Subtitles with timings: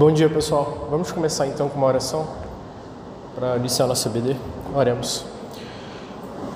[0.00, 0.88] Bom dia, pessoal.
[0.90, 2.26] Vamos começar então com uma oração
[3.34, 4.34] para iniciar nossa BD.
[4.74, 5.26] Oremos.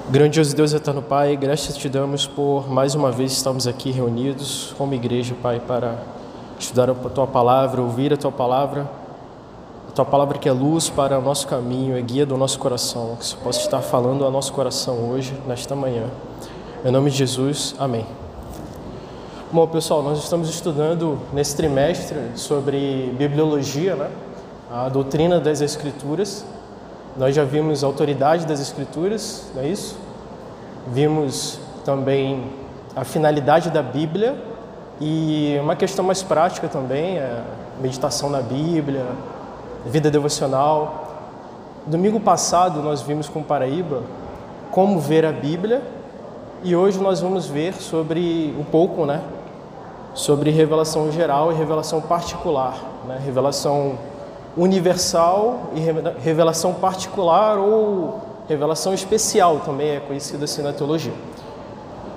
[0.09, 4.95] Grandioso Deus eterno Pai, graças te damos por mais uma vez estamos aqui reunidos como
[4.95, 5.99] igreja, Pai, para
[6.59, 8.89] estudar a tua palavra, ouvir a tua palavra,
[9.91, 13.15] a tua palavra que é luz para o nosso caminho, é guia do nosso coração,
[13.17, 16.05] que você possa estar falando ao nosso coração hoje, nesta manhã.
[16.83, 18.07] Em nome de Jesus, amém.
[19.55, 24.11] Bom, pessoal, nós estamos estudando nesse trimestre sobre bibliologia, né?
[24.69, 26.45] a doutrina das Escrituras.
[27.17, 29.97] Nós já vimos a autoridade das Escrituras, não é isso?
[30.89, 32.51] Vimos também
[32.97, 34.35] a finalidade da Bíblia
[35.01, 37.45] e uma questão mais prática também, a
[37.81, 39.07] meditação na Bíblia,
[39.87, 41.15] vida devocional.
[41.87, 44.03] Domingo passado nós vimos com Paraíba
[44.73, 45.81] como ver a Bíblia
[46.65, 49.23] e hoje nós vamos ver sobre um pouco, né,
[50.15, 53.21] sobre revelação geral e revelação particular, né?
[53.23, 53.99] revelação
[54.57, 55.81] universal e
[56.21, 61.13] revelação particular ou revelação especial também é conhecida assim na teologia.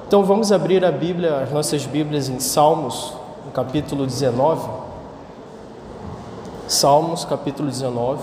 [0.08, 4.70] Então vamos abrir a Bíblia, as nossas Bíblias em Salmos, no capítulo 19.
[6.68, 8.22] Salmos, capítulo 19.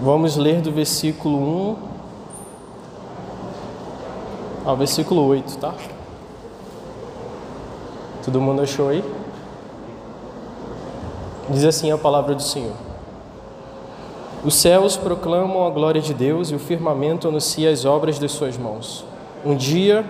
[0.00, 1.89] Vamos ler do versículo 1
[4.64, 5.74] ao versículo 8, tá?
[8.24, 9.02] Todo mundo achou aí?
[11.48, 12.74] Diz assim a palavra do Senhor:
[14.44, 18.56] Os céus proclamam a glória de Deus e o firmamento anuncia as obras de suas
[18.56, 19.04] mãos.
[19.44, 20.04] Um dia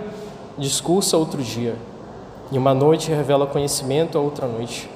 [0.58, 1.76] discursa outro dia,
[2.50, 4.90] e uma noite revela conhecimento a outra noite.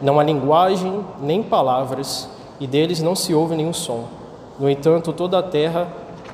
[0.00, 2.28] Não há linguagem nem palavras,
[2.60, 4.04] e deles não se ouve nenhum som.
[4.58, 5.88] No entanto, toda a terra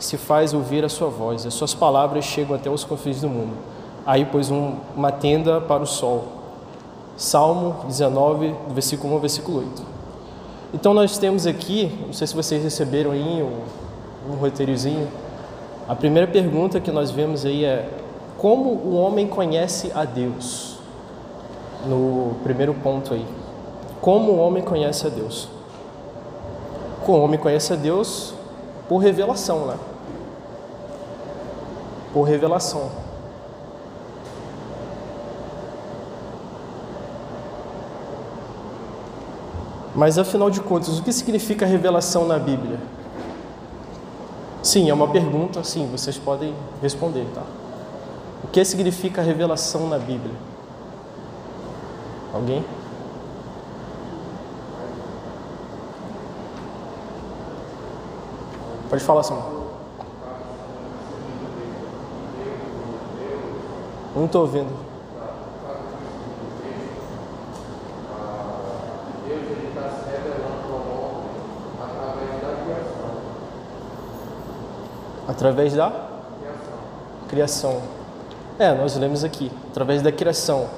[0.05, 3.57] se faz ouvir a sua voz, as suas palavras chegam até os confins do mundo.
[4.05, 6.25] Aí pôs um, uma tenda para o sol.
[7.17, 9.83] Salmo 19, versículo 1 versículo 8.
[10.75, 15.07] Então nós temos aqui, não sei se vocês receberam aí um, um roteirozinho,
[15.89, 17.89] a primeira pergunta que nós vemos aí é
[18.39, 20.79] como o homem conhece a Deus?
[21.87, 23.25] No primeiro ponto aí.
[24.01, 25.49] Como o homem conhece a Deus?
[27.05, 28.35] Como o homem conhece a Deus
[28.89, 29.77] por revelação, né?
[32.13, 32.91] Por revelação.
[39.95, 42.79] Mas afinal de contas, o que significa revelação na Bíblia?
[44.63, 47.43] Sim, é uma pergunta, sim, vocês podem responder, tá?
[48.45, 50.35] O que significa revelação na Bíblia?
[52.33, 52.65] Alguém?
[58.89, 59.62] Pode falar, Samuel.
[64.15, 64.71] Não estou ouvindo.
[75.27, 75.91] Através da
[77.27, 77.81] criação.
[78.59, 80.69] É, nós lemos aqui, através da criação.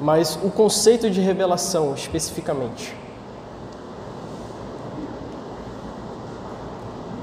[0.00, 2.94] Mas o conceito de revelação especificamente.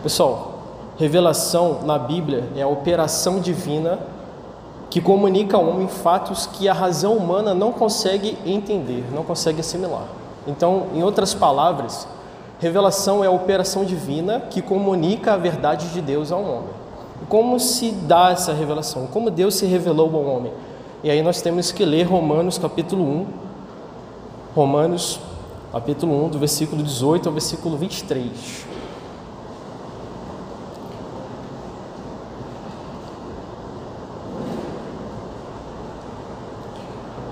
[0.01, 0.59] Pessoal,
[0.97, 4.12] revelação na Bíblia é a operação divina
[4.93, 10.05] que comunica ao homem fatos que a razão humana não consegue entender, não consegue assimilar.
[10.45, 12.07] Então, em outras palavras,
[12.59, 16.69] revelação é a operação divina que comunica a verdade de Deus ao homem.
[17.27, 19.07] Como se dá essa revelação?
[19.07, 20.53] Como Deus se revelou ao homem?
[21.03, 23.25] E aí nós temos que ler Romanos capítulo 1,
[24.53, 25.19] Romanos
[25.71, 28.72] capítulo 1, do versículo 18 ao versículo 23.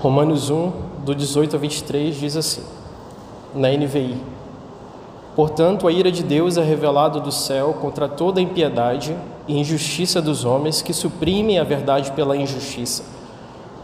[0.02, 0.72] Romanos 1,
[1.04, 2.62] do 18 a 23, diz assim,
[3.54, 4.16] na NVI:
[5.36, 9.16] Portanto, a ira de Deus é revelada do céu contra toda a impiedade
[9.46, 13.04] e injustiça dos homens que suprimem a verdade pela injustiça.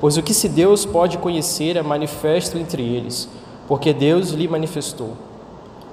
[0.00, 3.28] Pois o que se Deus pode conhecer é manifesto entre eles,
[3.68, 5.12] porque Deus lhe manifestou.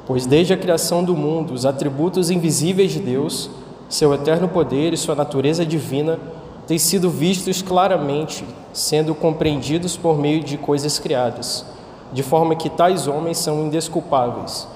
[0.07, 3.47] Pois desde a criação do mundo, os atributos invisíveis de Deus,
[3.87, 6.17] seu eterno poder e sua natureza divina,
[6.67, 11.65] têm sido vistos claramente, sendo compreendidos por meio de coisas criadas,
[12.11, 14.67] de forma que tais homens são indesculpáveis,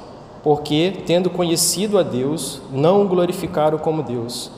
[0.43, 4.51] porque, tendo conhecido a Deus, não o glorificaram como Deus,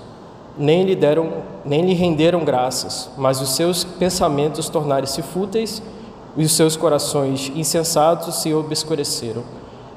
[0.58, 1.32] nem lhe deram,
[1.66, 5.82] nem lhe renderam graças, mas os seus pensamentos tornaram-se fúteis
[6.36, 9.44] e os seus corações insensatos se obscureceram.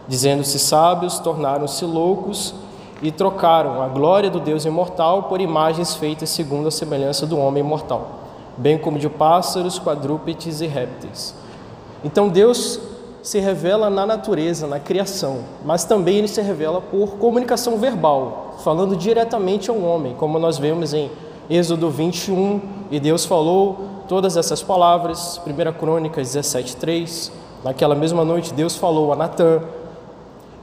[0.06, 2.54] Dizendo-se sábios, tornaram-se loucos
[3.02, 7.62] e trocaram a glória do Deus imortal por imagens feitas segundo a semelhança do homem
[7.62, 8.20] mortal.
[8.56, 11.34] bem como de pássaros, quadrúpedes e répteis.
[12.04, 12.78] Então Deus
[13.22, 18.94] se revela na natureza, na criação, mas também ele se revela por comunicação verbal, falando
[18.94, 21.10] diretamente ao homem, como nós vemos em
[21.48, 27.32] Êxodo 21, e Deus falou todas essas palavras, 1 Crônicas 17:3.
[27.64, 29.62] Naquela mesma noite Deus falou a Natã.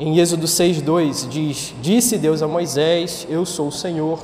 [0.03, 4.17] Em Êxodo 6:2 diz: Disse Deus a Moisés: Eu sou o Senhor.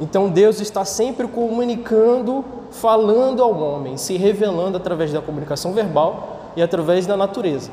[0.00, 6.62] Então Deus está sempre comunicando, falando ao homem, se revelando através da comunicação verbal e
[6.62, 7.70] através da natureza.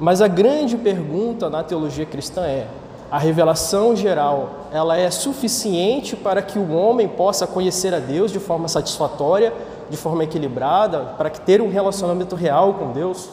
[0.00, 2.66] Mas a grande pergunta na teologia cristã é:
[3.08, 8.40] a revelação geral, ela é suficiente para que o homem possa conhecer a Deus de
[8.40, 9.52] forma satisfatória,
[9.88, 13.28] de forma equilibrada, para ter um relacionamento real com Deus?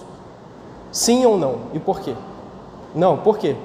[0.92, 1.56] Sim ou não?
[1.74, 2.14] E por quê?
[2.94, 3.56] Não, por quê?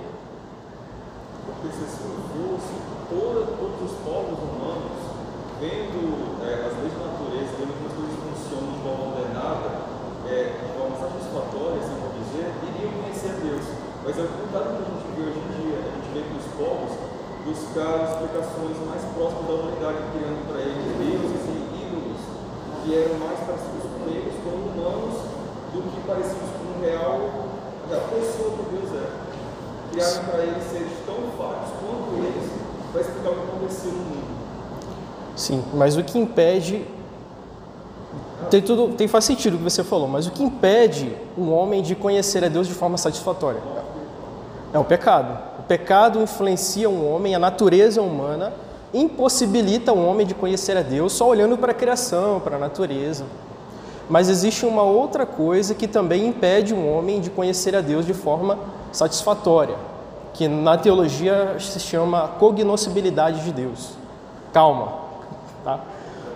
[1.51, 2.79] Porque se assim fosse,
[3.11, 5.03] todos os povos humanos,
[5.59, 9.69] vendo é, as leis da natureza, vendo que as coisas funcionam de forma ordenada,
[10.31, 13.67] é, de forma satisfatória, assim por dizer, iriam conhecer Deus.
[14.07, 15.75] Mas é o contrário que a gente vê hoje em dia.
[15.75, 16.93] A gente vê que os povos
[17.43, 22.23] buscaram explicações mais próximas da humanidade, criando para eles deuses e ídolos
[22.79, 25.19] que eram mais parecidos com eles, como humanos,
[25.75, 27.56] do que parecidos com o real
[27.91, 29.27] da pessoa que Deus é.
[29.97, 30.39] Para
[30.71, 32.51] seres tão quanto eles
[32.93, 34.27] para explicar o que aconteceu no mundo.
[35.35, 36.87] Sim, mas o que impede.
[38.51, 41.83] Tem, tudo, tem faz sentido o que você falou, mas o que impede um homem
[41.83, 43.61] de conhecer a Deus de forma satisfatória?
[44.73, 45.39] É o pecado.
[45.59, 48.53] O pecado influencia um homem, a natureza humana
[48.95, 53.25] impossibilita um homem de conhecer a Deus só olhando para a criação, para a natureza.
[54.09, 58.15] Mas existe uma outra coisa que também impede um homem de conhecer a Deus de
[58.15, 58.59] forma
[58.93, 59.75] satisfatória,
[60.33, 63.91] que na teologia se chama cognoscibilidade de Deus.
[64.53, 64.93] Calma,
[65.65, 65.81] tá?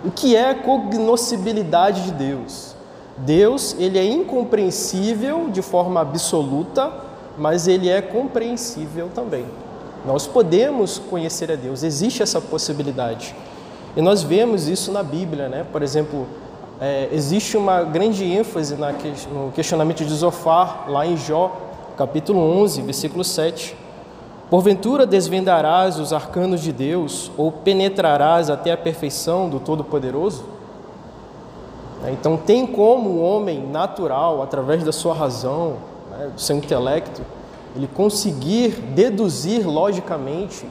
[0.03, 2.75] O que é cognoscibilidade de Deus?
[3.17, 6.91] Deus, ele é incompreensível de forma absoluta,
[7.37, 9.45] mas ele é compreensível também.
[10.05, 13.35] Nós podemos conhecer a Deus, existe essa possibilidade.
[13.95, 15.65] E nós vemos isso na Bíblia, né?
[15.71, 16.25] Por exemplo,
[16.81, 21.55] é, existe uma grande ênfase na, no questionamento de Zofar, lá em Jó,
[21.95, 23.77] capítulo 11, versículo 7.
[24.49, 30.43] Porventura desvendarás os arcanos de Deus ou penetrarás até a perfeição do Todo-Poderoso?
[32.03, 35.75] É, então, tem como o homem natural, através da sua razão,
[36.09, 37.21] né, do seu intelecto,
[37.75, 40.65] ele conseguir deduzir logicamente,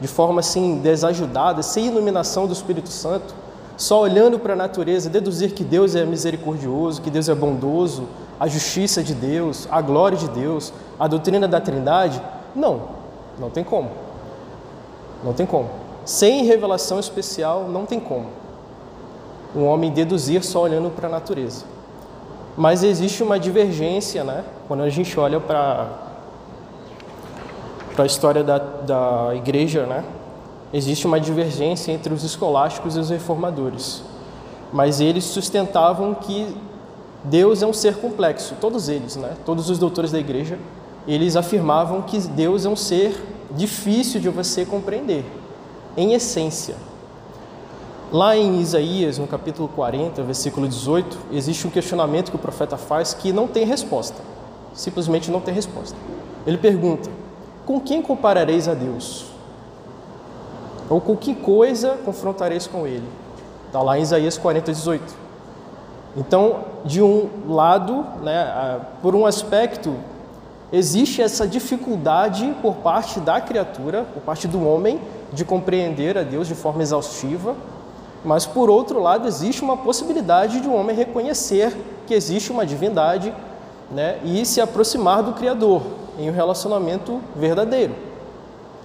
[0.00, 3.41] de forma assim desajudada, sem iluminação do Espírito Santo,
[3.82, 8.06] só olhando para a natureza, deduzir que Deus é misericordioso, que Deus é bondoso,
[8.38, 12.22] a justiça de Deus, a glória de Deus, a doutrina da Trindade?
[12.54, 12.82] Não,
[13.40, 13.90] não tem como.
[15.24, 15.68] Não tem como.
[16.04, 18.26] Sem revelação especial, não tem como.
[19.52, 21.64] Um homem deduzir só olhando para a natureza.
[22.56, 24.44] Mas existe uma divergência, né?
[24.68, 25.88] Quando a gente olha para
[27.96, 30.04] para a história da, da igreja, né?
[30.72, 34.02] Existe uma divergência entre os escolásticos e os reformadores.
[34.72, 36.46] Mas eles sustentavam que
[37.24, 39.36] Deus é um ser complexo, todos eles, né?
[39.44, 40.58] todos os doutores da igreja,
[41.06, 43.14] eles afirmavam que Deus é um ser
[43.50, 45.24] difícil de você compreender,
[45.96, 46.74] em essência.
[48.10, 53.14] Lá em Isaías, no capítulo 40, versículo 18, existe um questionamento que o profeta faz
[53.14, 54.20] que não tem resposta.
[54.74, 55.96] Simplesmente não tem resposta.
[56.46, 57.08] Ele pergunta:
[57.64, 59.31] Com quem comparareis a Deus?
[60.88, 63.08] Ou com que coisa confrontareis com ele?
[63.66, 65.22] Está lá em Isaías 40, 18.
[66.16, 69.94] Então, de um lado, né, por um aspecto,
[70.72, 75.00] existe essa dificuldade por parte da criatura, por parte do homem,
[75.32, 77.56] de compreender a Deus de forma exaustiva,
[78.24, 81.74] mas por outro lado, existe uma possibilidade de um homem reconhecer
[82.06, 83.34] que existe uma divindade
[83.90, 85.82] né, e se aproximar do Criador
[86.18, 87.94] em um relacionamento verdadeiro.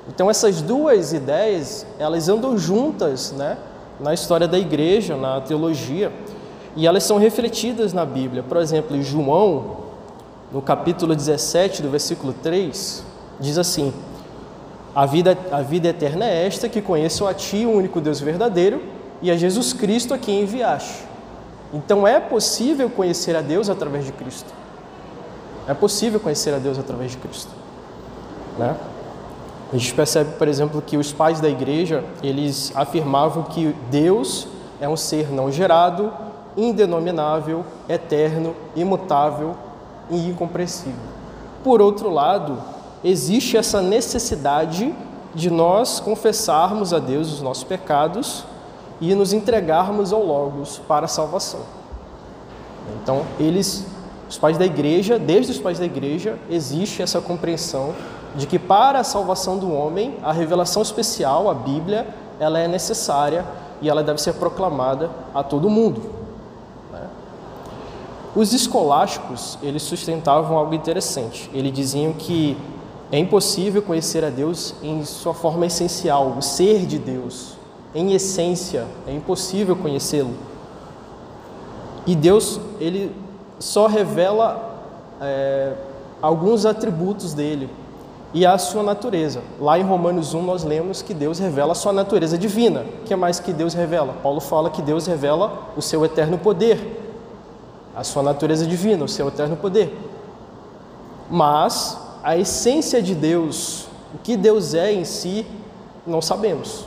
[0.07, 3.57] Então essas duas ideias, elas andam juntas, né,
[3.99, 6.11] na história da igreja, na teologia,
[6.75, 8.43] e elas são refletidas na Bíblia.
[8.43, 9.77] Por exemplo, em João,
[10.51, 13.03] no capítulo 17, do versículo 3,
[13.39, 13.93] diz assim:
[14.95, 18.81] a vida, a vida eterna é esta, que conheçam a Ti, o único Deus verdadeiro,
[19.21, 21.03] e a Jesus Cristo a quem enviaste.
[21.73, 24.51] Então é possível conhecer a Deus através de Cristo.
[25.67, 27.51] É possível conhecer a Deus através de Cristo.
[28.57, 28.75] Né?
[29.71, 34.47] A gente percebe, por exemplo, que os pais da igreja, eles afirmavam que Deus
[34.79, 36.11] é um ser não gerado,
[36.55, 39.55] indenominável, eterno, imutável
[40.09, 41.17] e incompreensível.
[41.63, 42.57] Por outro lado,
[43.03, 44.93] existe essa necessidade
[45.35, 48.45] de nós confessarmos a Deus os nossos pecados
[49.01, 51.59] e nos entregarmos ao Logos para a salvação.
[53.01, 53.85] Então, eles,
[54.29, 57.93] os pais da igreja, desde os pais da igreja, existe essa compreensão
[58.35, 62.07] de que para a salvação do homem, a revelação especial, a Bíblia,
[62.39, 63.45] ela é necessária
[63.81, 66.01] e ela deve ser proclamada a todo mundo.
[66.91, 67.01] Né?
[68.35, 71.49] Os escolásticos, eles sustentavam algo interessante.
[71.53, 72.57] Eles diziam que
[73.11, 77.55] é impossível conhecer a Deus em sua forma essencial, o ser de Deus,
[77.95, 80.35] em essência, é impossível conhecê-lo.
[82.05, 83.15] E Deus, ele
[83.59, 84.81] só revela
[85.21, 85.73] é,
[86.21, 87.69] alguns atributos dele
[88.33, 89.41] e a sua natureza.
[89.59, 92.85] Lá em Romanos 1 nós lemos que Deus revela a sua natureza divina.
[93.01, 94.13] O que mais que Deus revela?
[94.21, 97.03] Paulo fala que Deus revela o seu eterno poder,
[97.95, 99.97] a sua natureza divina, o seu eterno poder.
[101.29, 105.45] Mas a essência de Deus, o que Deus é em si,
[106.05, 106.85] não sabemos.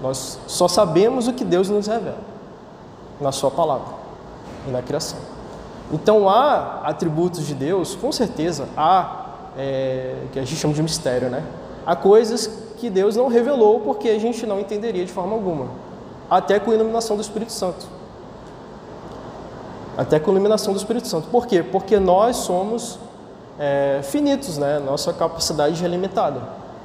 [0.00, 2.18] Nós só sabemos o que Deus nos revela
[3.20, 3.94] na Sua palavra
[4.66, 5.18] e na criação.
[5.92, 9.19] Então há atributos de Deus, com certeza, há
[9.60, 11.44] é, que a gente chama de mistério, né?
[11.84, 15.66] Há coisas que Deus não revelou porque a gente não entenderia de forma alguma,
[16.30, 17.86] até com a iluminação do Espírito Santo.
[19.98, 21.28] Até com a iluminação do Espírito Santo.
[21.28, 21.62] Por quê?
[21.62, 22.98] Porque nós somos
[23.58, 24.78] é, finitos, né?
[24.78, 26.40] Nossa capacidade é limitada.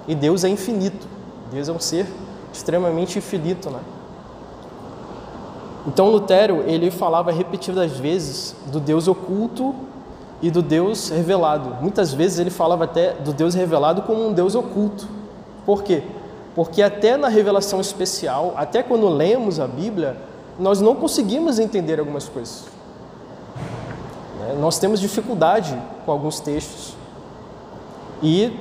[0.06, 1.08] E Deus é infinito.
[1.52, 2.06] Deus é um ser
[2.52, 3.80] extremamente infinito, né?
[5.88, 9.74] Então Lutero, ele falava repetidas vezes do Deus oculto
[10.42, 11.78] e do Deus revelado.
[11.82, 15.08] Muitas vezes ele falava até do Deus revelado como um Deus oculto.
[15.66, 16.04] Por quê?
[16.54, 20.16] Porque até na revelação especial, até quando lemos a Bíblia,
[20.60, 22.66] nós não conseguimos entender algumas coisas.
[24.40, 24.56] Né?
[24.60, 26.96] Nós temos dificuldade com alguns textos.
[28.24, 28.58] E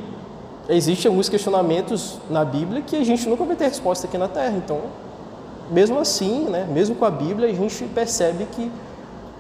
[0.69, 4.57] existem alguns questionamentos na Bíblia que a gente nunca vai ter resposta aqui na Terra.
[4.57, 4.81] Então,
[5.71, 8.71] mesmo assim, né, mesmo com a Bíblia, a gente percebe que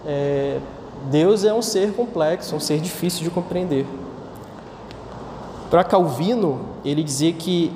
[0.06, 0.58] é,
[1.10, 3.86] Deus é um ser complexo, um ser difícil de compreender.
[5.70, 7.72] Para Calvino, ele dizia que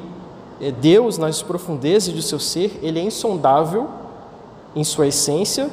[0.61, 3.89] é, Deus, nas profundezas do seu ser, ele é insondável
[4.75, 5.71] em sua essência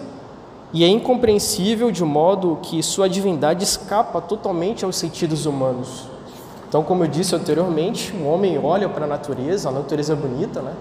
[0.73, 6.07] e é incompreensível de modo que sua divindade escapa totalmente aos sentidos humanos.
[6.67, 10.61] Então, como eu disse anteriormente, o homem olha para a natureza, a natureza é bonita,
[10.61, 10.73] né?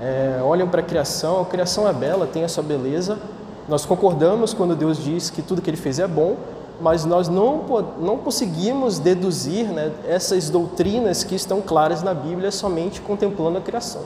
[0.00, 3.18] É, olham para a criação, a criação é bela, tem a sua beleza.
[3.68, 6.36] Nós concordamos quando Deus diz que tudo que Ele fez é bom,
[6.80, 7.64] mas nós não,
[7.98, 14.02] não conseguimos deduzir né, essas doutrinas que estão claras na Bíblia somente contemplando a criação.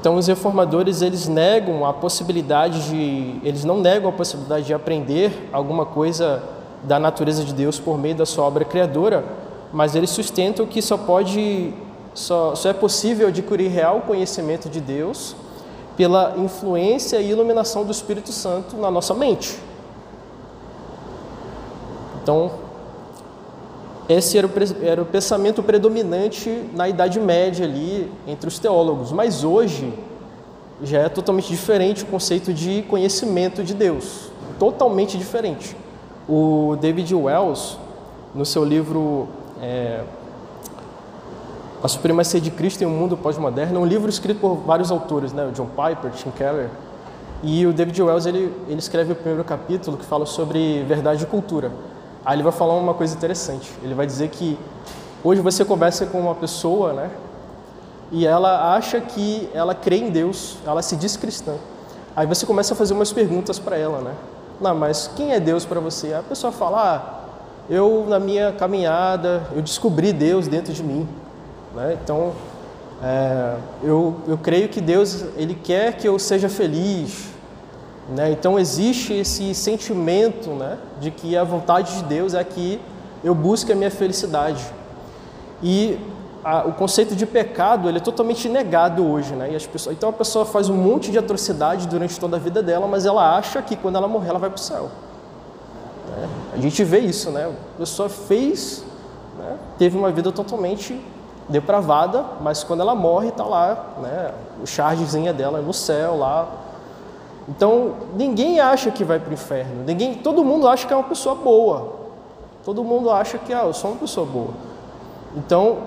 [0.00, 5.48] Então, os reformadores eles negam a possibilidade de, eles não negam a possibilidade de aprender
[5.52, 6.42] alguma coisa
[6.82, 9.24] da natureza de Deus por meio da sua obra criadora,
[9.72, 11.72] mas eles sustentam que só pode,
[12.14, 15.36] só, só é possível adquirir real conhecimento de Deus
[15.96, 19.58] pela influência e iluminação do Espírito Santo na nossa mente.
[22.22, 22.50] Então,
[24.08, 24.50] esse era o,
[24.82, 29.92] era o pensamento predominante na Idade Média ali entre os teólogos, mas hoje
[30.82, 35.76] já é totalmente diferente o conceito de conhecimento de Deus, totalmente diferente.
[36.28, 37.78] O David Wells,
[38.34, 39.28] no seu livro
[39.60, 40.02] é,
[41.82, 45.32] A Supremacia de Cristo em um Mundo Pós-Moderno, é um livro escrito por vários autores,
[45.32, 45.44] né?
[45.46, 46.70] o John Piper, Tim Keller,
[47.42, 51.26] e o David Wells ele, ele escreve o primeiro capítulo que fala sobre verdade e
[51.26, 51.72] cultura.
[52.24, 53.68] Aí ele vai falar uma coisa interessante.
[53.82, 54.56] Ele vai dizer que
[55.24, 57.10] hoje você conversa com uma pessoa, né?
[58.12, 61.56] E ela acha que ela crê em Deus, ela se diz cristã.
[62.14, 64.14] Aí você começa a fazer umas perguntas para ela, né?
[64.60, 66.08] Não, mas quem é Deus para você?
[66.08, 67.22] Aí a pessoa fala: ah,
[67.68, 71.08] eu na minha caminhada eu descobri Deus dentro de mim,
[71.74, 71.98] né?
[72.02, 72.32] Então
[73.02, 77.30] é, eu, eu creio que Deus ele quer que eu seja feliz,
[78.08, 78.30] né?
[78.30, 82.80] Então existe esse sentimento né, de que a vontade de Deus é que
[83.24, 84.64] eu busque a minha felicidade.
[85.62, 85.98] E
[86.44, 89.34] a, o conceito de pecado ele é totalmente negado hoje.
[89.34, 89.52] Né?
[89.52, 92.62] E as pessoas, então a pessoa faz um monte de atrocidade durante toda a vida
[92.62, 94.90] dela, mas ela acha que quando ela morrer ela vai para o céu.
[96.08, 96.28] Né?
[96.54, 97.50] A gente vê isso, né?
[97.76, 98.84] a pessoa fez,
[99.38, 101.00] né, teve uma vida totalmente
[101.48, 104.32] depravada, mas quando ela morre está lá, né,
[104.62, 106.48] o chargezinha dela no céu lá,
[107.48, 109.84] então, ninguém acha que vai para o inferno.
[109.84, 111.94] Ninguém, todo mundo acha que é uma pessoa boa.
[112.64, 114.50] Todo mundo acha que ah, eu sou uma pessoa boa.
[115.36, 115.78] Então,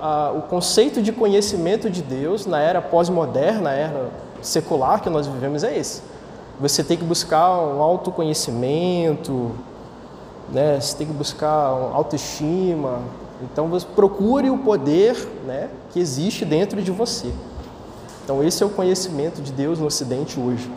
[0.00, 4.08] a, o conceito de conhecimento de Deus na era pós-moderna, na era
[4.40, 6.02] secular que nós vivemos é esse.
[6.60, 9.50] Você tem que buscar um autoconhecimento,
[10.50, 10.78] né?
[10.80, 11.50] Você tem que buscar
[11.92, 13.00] autoestima.
[13.42, 15.16] Então, você procure o poder,
[15.46, 17.32] né, que existe dentro de você.
[18.24, 20.70] Então, esse é o conhecimento de Deus no Ocidente hoje.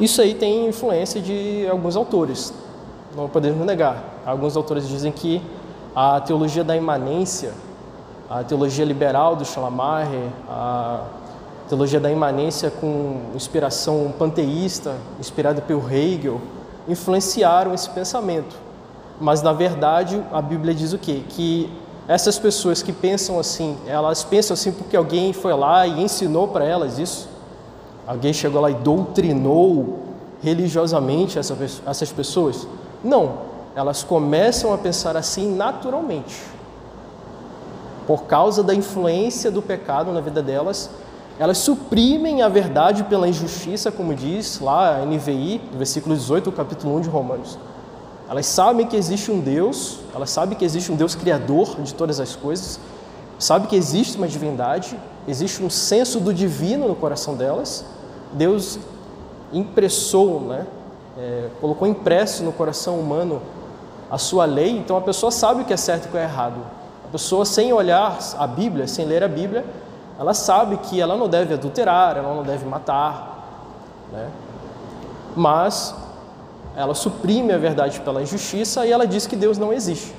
[0.00, 2.54] Isso aí tem influência de alguns autores,
[3.14, 4.02] não podemos negar.
[4.24, 5.42] Alguns autores dizem que
[5.94, 7.52] a teologia da imanência,
[8.28, 11.04] a teologia liberal do Schleiermacher, a
[11.68, 16.40] teologia da imanência com inspiração panteísta, inspirada pelo Hegel,
[16.88, 18.56] influenciaram esse pensamento.
[19.20, 21.22] Mas na verdade, a Bíblia diz o quê?
[21.28, 21.70] Que
[22.08, 26.64] essas pessoas que pensam assim, elas pensam assim porque alguém foi lá e ensinou para
[26.64, 27.28] elas isso.
[28.06, 30.00] Alguém chegou lá e doutrinou
[30.42, 32.66] religiosamente essas pessoas?
[33.04, 33.34] Não,
[33.76, 36.42] elas começam a pensar assim naturalmente.
[38.06, 40.90] Por causa da influência do pecado na vida delas,
[41.38, 46.52] elas suprimem a verdade pela injustiça, como diz lá a NVI, no versículo 18 do
[46.52, 47.58] capítulo 1 de Romanos.
[48.30, 52.20] Elas sabem que existe um Deus, elas sabem que existe um Deus criador de todas
[52.20, 52.78] as coisas,
[53.40, 54.96] sabem que existe uma divindade,
[55.26, 57.84] existe um senso do divino no coração delas.
[58.32, 58.78] Deus
[59.52, 60.64] impressou, né,
[61.18, 63.42] é, colocou impresso no coração humano
[64.08, 66.22] a sua lei, então a pessoa sabe o que é certo e o que é
[66.22, 66.60] errado.
[67.04, 69.64] A pessoa, sem olhar a Bíblia, sem ler a Bíblia,
[70.20, 74.28] ela sabe que ela não deve adulterar, ela não deve matar, né?
[75.34, 75.94] mas
[76.76, 80.14] ela suprime a verdade pela injustiça e ela diz que Deus não existe.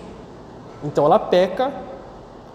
[0.83, 1.71] Então ela peca,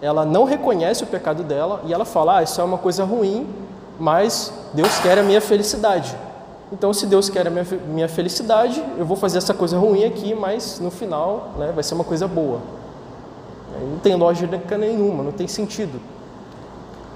[0.01, 3.47] ela não reconhece o pecado dela e ela fala: ah, isso é uma coisa ruim,
[3.99, 6.15] mas Deus quer a minha felicidade.
[6.71, 10.35] Então, se Deus quer a minha, minha felicidade, eu vou fazer essa coisa ruim aqui,
[10.35, 12.59] mas no final né, vai ser uma coisa boa.
[13.89, 15.99] Não tem lógica nenhuma, não tem sentido.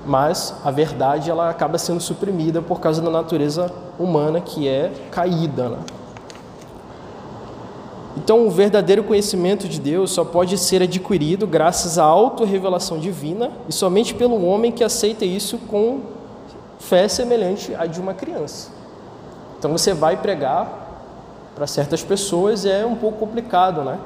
[0.06, 5.70] Mas a verdade ela acaba sendo suprimida por causa da natureza humana que é caída.
[5.70, 5.78] Né?
[8.18, 13.72] Então, o verdadeiro conhecimento de Deus só pode ser adquirido graças à auto-revelação divina e
[13.72, 16.02] somente pelo homem que aceita isso com
[16.82, 18.70] fé semelhante à de uma criança.
[19.58, 20.80] Então você vai pregar
[21.56, 24.00] para certas pessoas é um pouco complicado, né?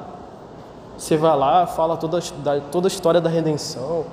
[0.98, 2.20] Você vai lá, fala toda,
[2.70, 4.04] toda a história da redenção,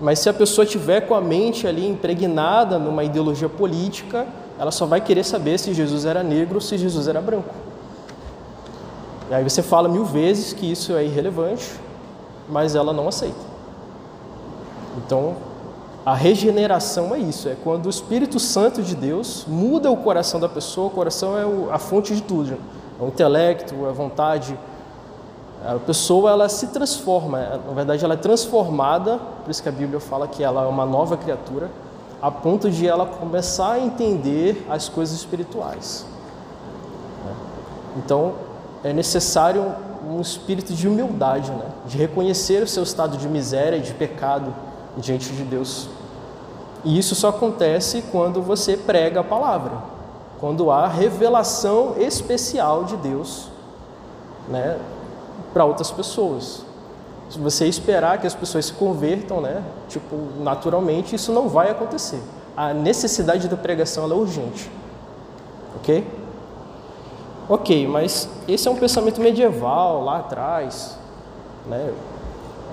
[0.00, 4.26] mas se a pessoa tiver com a mente ali impregnada numa ideologia política,
[4.58, 7.54] ela só vai querer saber se Jesus era negro ou se Jesus era branco.
[9.30, 11.78] E aí você fala mil vezes que isso é irrelevante,
[12.48, 13.36] mas ela não aceita.
[14.96, 15.36] Então,
[16.04, 20.48] a regeneração é isso, é quando o Espírito Santo de Deus muda o coração da
[20.48, 22.56] pessoa, o coração é a fonte de tudo,
[22.98, 24.58] é o intelecto, a vontade.
[25.62, 29.72] A pessoa ela se transforma, é, na verdade ela é transformada, por isso que a
[29.72, 31.70] Bíblia fala que ela é uma nova criatura,
[32.22, 36.06] a ponto de ela começar a entender as coisas espirituais.
[37.96, 38.47] Então
[38.84, 39.74] é necessário
[40.08, 41.66] um espírito de humildade, né?
[41.86, 44.54] de reconhecer o seu estado de miséria, de pecado
[44.96, 45.88] diante de Deus.
[46.84, 49.72] E isso só acontece quando você prega a palavra,
[50.38, 53.48] quando há revelação especial de Deus
[54.48, 54.78] né,
[55.52, 56.62] para outras pessoas.
[57.28, 62.20] Se você esperar que as pessoas se convertam, né, tipo, naturalmente, isso não vai acontecer.
[62.56, 64.70] A necessidade da pregação é urgente.
[65.76, 66.06] Ok?
[67.48, 70.98] Ok, mas esse é um pensamento medieval lá atrás.
[71.66, 71.94] Né?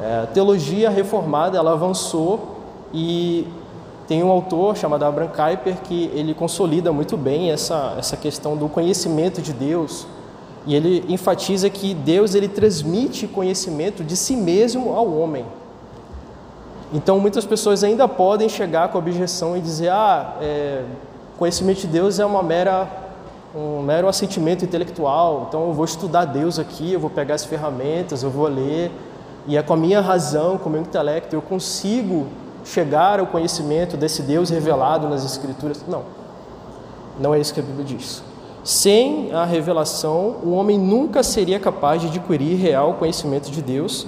[0.03, 2.57] É, a teologia reformada ela avançou
[2.93, 3.47] e
[4.05, 8.67] tem um autor chamado Abraham Kuyper que ele consolida muito bem essa, essa questão do
[8.67, 10.05] conhecimento de Deus
[10.65, 15.45] e ele enfatiza que Deus ele transmite conhecimento de si mesmo ao homem.
[16.93, 20.83] Então muitas pessoas ainda podem chegar com objeção e dizer ah é,
[21.37, 23.04] conhecimento de Deus é uma mera
[23.55, 25.45] um mero assentimento intelectual.
[25.47, 28.91] Então eu vou estudar Deus aqui, eu vou pegar as ferramentas, eu vou ler
[29.47, 32.27] e é com a minha razão, com o meu intelecto eu consigo
[32.63, 35.85] chegar ao conhecimento desse Deus revelado nas Escrituras.
[35.87, 36.03] Não,
[37.19, 38.23] não é isso que a Bíblia diz.
[38.63, 44.07] Sem a revelação, o homem nunca seria capaz de adquirir real conhecimento de Deus,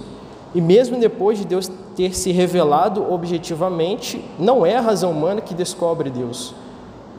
[0.55, 5.53] e mesmo depois de Deus ter se revelado objetivamente, não é a razão humana que
[5.53, 6.55] descobre Deus,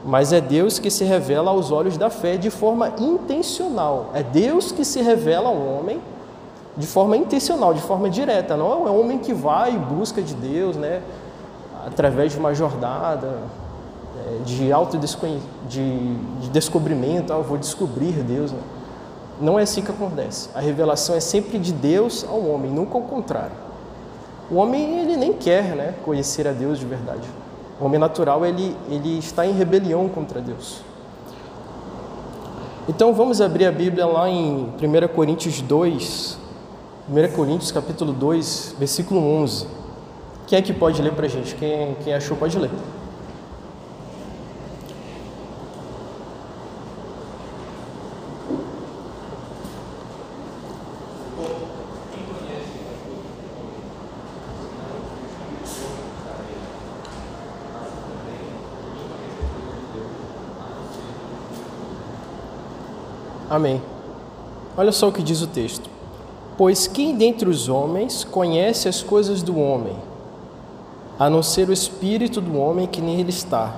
[0.04, 4.10] mas é Deus que se revela aos olhos da fé de forma intencional.
[4.14, 6.00] É Deus que se revela ao homem
[6.76, 8.56] de forma intencional, de forma direta.
[8.56, 11.02] Não é um homem que vai em busca de Deus, né?
[11.88, 13.38] através de uma jornada
[14.26, 15.06] é, de auto de,
[15.68, 18.52] de descobrimento, ah, eu vou descobrir Deus.
[18.52, 18.60] Né?
[19.40, 20.50] Não é assim que acontece.
[20.54, 23.56] A revelação é sempre de Deus ao homem, nunca ao contrário.
[24.50, 27.28] O homem ele nem quer né, conhecer a Deus de verdade.
[27.80, 30.80] O homem natural ele, ele está em rebelião contra Deus.
[32.88, 36.38] Então vamos abrir a Bíblia lá em 1 Coríntios 2,
[37.08, 39.66] 1 Coríntios capítulo 2, versículo 11.
[40.46, 41.54] Quem é que pode ler para a gente?
[41.54, 42.70] Quem, quem achou pode ler.
[63.58, 63.82] Amém.
[64.76, 65.90] Olha só o que diz o texto.
[66.56, 69.96] Pois quem dentre os homens conhece as coisas do homem,
[71.18, 73.74] a não ser o espírito do homem que nele está?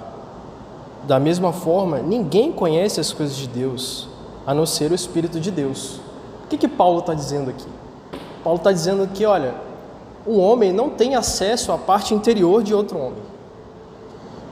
[1.04, 4.06] Da mesma forma, ninguém conhece as coisas de Deus,
[4.46, 5.98] a não ser o espírito de Deus.
[6.44, 7.66] O que, que Paulo está dizendo aqui?
[8.44, 9.54] Paulo está dizendo que, olha,
[10.26, 13.22] o homem não tem acesso à parte interior de outro homem.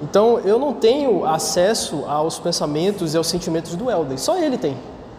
[0.00, 4.74] Então, eu não tenho acesso aos pensamentos e aos sentimentos do Helder, só ele tem.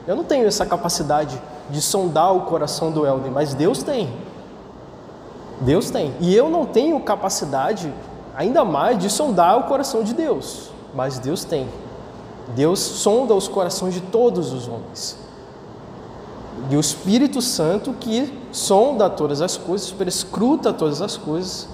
[0.09, 4.11] Eu não tenho essa capacidade de sondar o coração do Helder, mas Deus tem.
[5.61, 6.15] Deus tem.
[6.19, 7.93] E eu não tenho capacidade,
[8.35, 11.67] ainda mais, de sondar o coração de Deus, mas Deus tem.
[12.55, 15.15] Deus sonda os corações de todos os homens.
[16.71, 21.69] E o Espírito Santo que sonda todas as coisas, prescruta todas as coisas,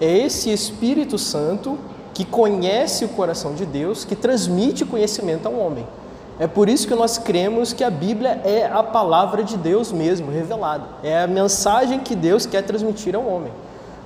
[0.00, 1.76] é esse Espírito Santo
[2.14, 5.97] que conhece o coração de Deus, que transmite conhecimento ao homem.
[6.38, 10.30] É por isso que nós cremos que a Bíblia é a palavra de Deus mesmo,
[10.30, 10.84] revelada.
[11.02, 13.52] É a mensagem que Deus quer transmitir ao homem.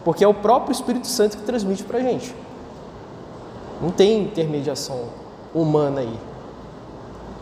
[0.03, 2.35] Porque é o próprio Espírito Santo que transmite para a gente.
[3.81, 5.01] Não tem intermediação
[5.55, 6.19] humana aí.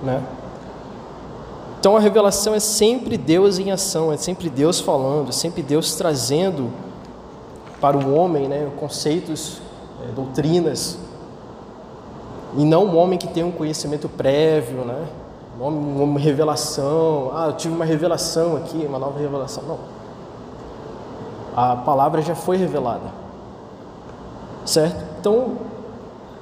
[0.03, 0.22] Né?
[1.79, 5.94] Então a revelação é sempre Deus em ação, é sempre Deus falando, é sempre Deus
[5.94, 6.70] trazendo
[7.81, 9.62] para o homem né, conceitos,
[10.05, 10.98] é, doutrinas,
[12.56, 15.06] e não um homem que tem um conhecimento prévio, né?
[15.58, 19.62] uma revelação, ah, eu tive uma revelação aqui, uma nova revelação.
[19.64, 19.78] Não.
[21.54, 23.12] A palavra já foi revelada.
[24.64, 25.04] Certo?
[25.18, 25.58] Então,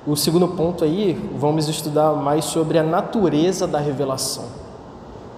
[0.06, 4.44] o segundo ponto aí, vamos estudar mais sobre a natureza da revelação.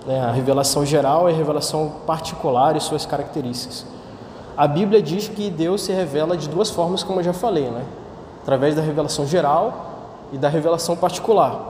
[0.07, 0.21] Né?
[0.21, 3.87] A revelação geral e a revelação particular e suas características.
[4.57, 7.85] A Bíblia diz que Deus se revela de duas formas, como eu já falei, né?
[8.43, 9.90] através da revelação geral
[10.33, 11.69] e da revelação particular.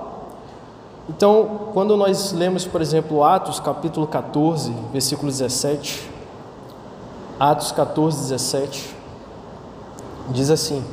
[1.08, 6.08] Então, quando nós lemos, por exemplo, Atos capítulo 14, versículo 17,
[7.38, 8.94] Atos 14, 17,
[10.28, 10.84] diz assim: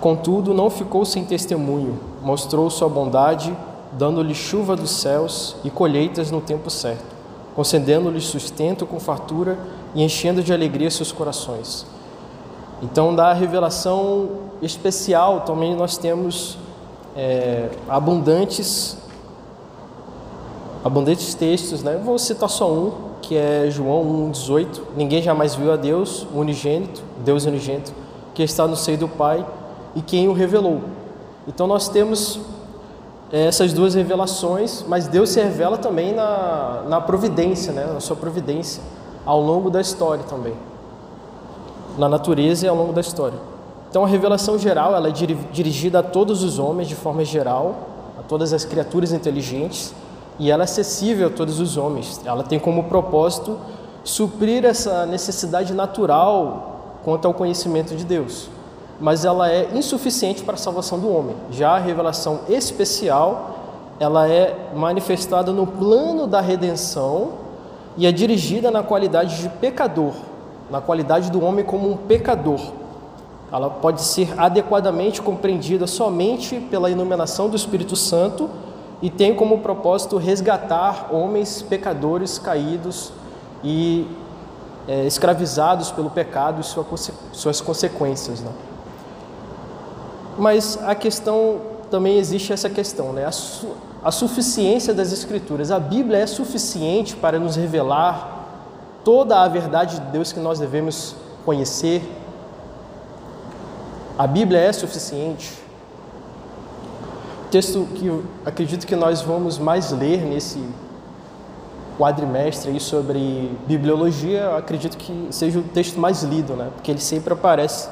[0.00, 3.56] Contudo, não ficou sem testemunho, mostrou sua bondade
[3.92, 7.04] dando-lhe chuva dos céus e colheitas no tempo certo,
[7.54, 9.58] concedendo-lhes sustento com fartura
[9.94, 11.84] e enchendo de alegria seus corações.
[12.82, 16.58] Então, da revelação especial, também nós temos
[17.16, 18.96] é, abundantes,
[20.84, 22.00] abundantes textos, né?
[22.02, 22.92] Vou citar só um,
[23.22, 24.80] que é João 1,18.
[24.96, 27.92] Ninguém jamais viu a Deus, unigênito, Deus unigênito,
[28.34, 29.44] que está no seio do Pai
[29.94, 30.80] e quem o revelou.
[31.48, 32.40] Então, nós temos
[33.32, 37.86] essas duas revelações, mas Deus se revela também na, na providência, né?
[37.86, 38.82] na sua providência,
[39.24, 40.54] ao longo da história também,
[41.96, 43.38] na natureza e ao longo da história.
[43.90, 47.74] Então a revelação geral ela é dirigida a todos os homens de forma geral,
[48.18, 49.92] a todas as criaturas inteligentes,
[50.38, 52.20] e ela é acessível a todos os homens.
[52.24, 53.58] Ela tem como propósito
[54.02, 58.48] suprir essa necessidade natural quanto ao conhecimento de Deus
[59.00, 61.34] mas ela é insuficiente para a salvação do homem.
[61.50, 63.56] Já a revelação especial,
[63.98, 67.32] ela é manifestada no plano da redenção
[67.96, 70.12] e é dirigida na qualidade de pecador,
[70.70, 72.60] na qualidade do homem como um pecador.
[73.52, 78.48] Ela pode ser adequadamente compreendida somente pela iluminação do Espírito Santo
[79.02, 83.12] e tem como propósito resgatar homens pecadores caídos
[83.64, 84.06] e
[84.86, 86.86] é, escravizados pelo pecado e sua,
[87.32, 88.40] suas consequências.
[88.40, 88.50] Né?
[90.38, 91.60] Mas a questão
[91.90, 93.24] também existe essa questão, né?
[93.26, 93.68] A, su
[94.02, 95.70] a suficiência das Escrituras.
[95.70, 98.46] A Bíblia é suficiente para nos revelar
[99.04, 102.02] toda a verdade de Deus que nós devemos conhecer.
[104.20, 105.50] A Bíblia é suficiente.
[107.46, 110.62] O texto que acredito que nós vamos mais ler nesse
[111.98, 116.68] quadrimestre aí sobre bibliologia, acredito que seja o texto mais lido, né?
[116.74, 117.88] Porque ele sempre aparece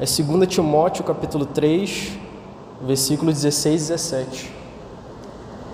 [0.00, 2.10] é 2 Timóteo capítulo 3,
[2.82, 4.54] versículo 16 e 17.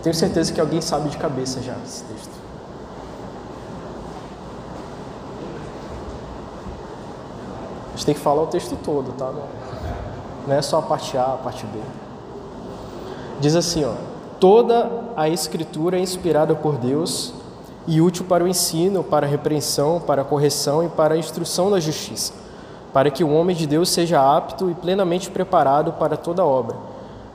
[0.03, 2.38] Tenho certeza que alguém sabe de cabeça já esse texto.
[7.87, 9.33] A gente tem que falar o texto todo, tá?
[10.48, 11.78] Não é só a parte A, a parte B.
[13.40, 13.92] Diz assim, ó:
[14.40, 17.32] Toda a escritura é inspirada por Deus
[17.87, 21.70] e útil para o ensino, para a repreensão, para a correção e para a instrução
[21.70, 22.32] na justiça
[22.92, 26.76] para que o homem de Deus seja apto e plenamente preparado para toda obra.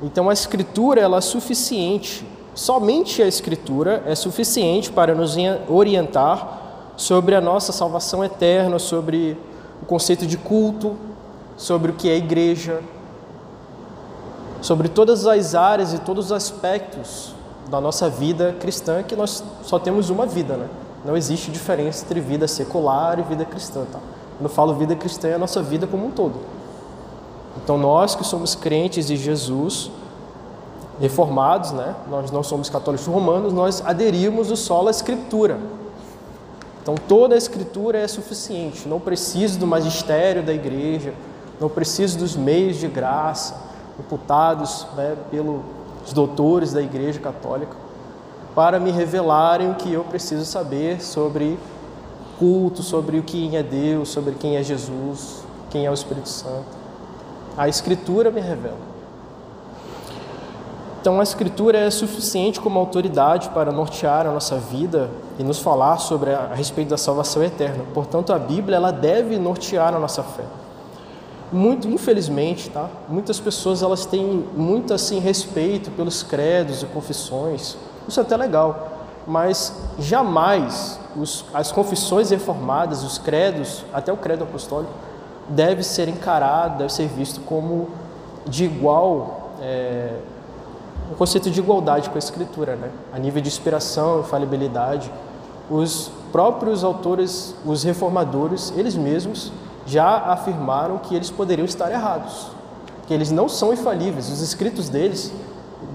[0.02, 5.36] Então a escritura ela é suficiente, somente a escritura é suficiente para nos
[5.70, 6.62] orientar
[6.98, 9.38] sobre a nossa salvação eterna, sobre
[9.82, 10.96] o conceito de culto,
[11.56, 12.82] sobre o que é igreja,
[14.64, 17.36] sobre todas as áreas e todos os aspectos
[17.70, 20.70] da nossa vida cristã, que nós só temos uma vida, né?
[21.04, 24.00] Não existe diferença entre vida secular e vida cristã, tá?
[24.38, 26.36] Quando eu falo vida cristã, é a nossa vida como um todo.
[27.62, 29.92] Então, nós que somos crentes em Jesus,
[30.98, 31.94] reformados, né?
[32.10, 35.60] Nós não somos católicos romanos, nós aderimos o solo à Escritura.
[36.82, 38.88] Então, toda a Escritura é suficiente.
[38.88, 41.14] Não preciso do magistério da igreja,
[41.60, 45.62] não preciso dos meios de graça imputados né, pelos
[46.14, 47.76] doutores da igreja católica
[48.56, 51.58] para me revelarem o que eu preciso saber sobre
[52.38, 56.84] culto, sobre o que é Deus, sobre quem é Jesus, quem é o Espírito Santo.
[57.58, 58.94] A Escritura me revela.
[61.02, 65.98] Então, a Escritura é suficiente como autoridade para nortear a nossa vida e nos falar
[65.98, 67.84] sobre a, a respeito da salvação eterna.
[67.94, 70.46] Portanto, a Bíblia ela deve nortear a nossa fé.
[71.54, 72.90] Muito, infelizmente, tá?
[73.08, 78.92] Muitas pessoas elas têm muito assim respeito pelos credos e confissões, isso é até legal,
[79.28, 84.92] mas jamais os, as confissões reformadas, os credos, até o credo apostólico,
[85.48, 87.90] deve ser encarado, deve ser visto como
[88.48, 90.18] de igual, é,
[91.12, 92.90] um conceito de igualdade com a Escritura, né?
[93.14, 95.12] a nível de inspiração e falibilidade.
[95.70, 99.52] Os próprios autores, os reformadores, eles mesmos
[99.86, 102.48] já afirmaram que eles poderiam estar errados,
[103.08, 105.32] que eles não são infalíveis, os escritos deles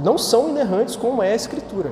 [0.03, 1.91] não são inerrantes como é a Escritura.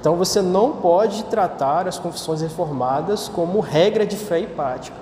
[0.00, 4.96] Então você não pode tratar as confissões reformadas como regra de fé e prática.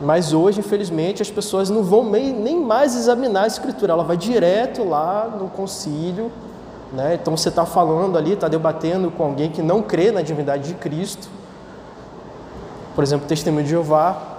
[0.00, 4.84] Mas hoje, infelizmente, as pessoas não vão nem mais examinar a Escritura, ela vai direto
[4.84, 6.30] lá no concílio.
[6.92, 7.14] Né?
[7.14, 10.74] Então você está falando ali, está debatendo com alguém que não crê na divindade de
[10.74, 11.28] Cristo,
[12.94, 14.35] por exemplo, testemunho de Jeová.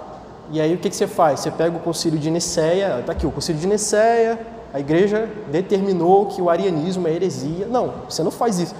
[0.50, 1.40] E aí o que, que você faz?
[1.40, 4.38] Você pega o concílio de Nicéia, está aqui o concílio de Nicéia,
[4.72, 7.66] a igreja determinou que o arianismo é heresia.
[7.66, 8.74] Não, você não faz isso.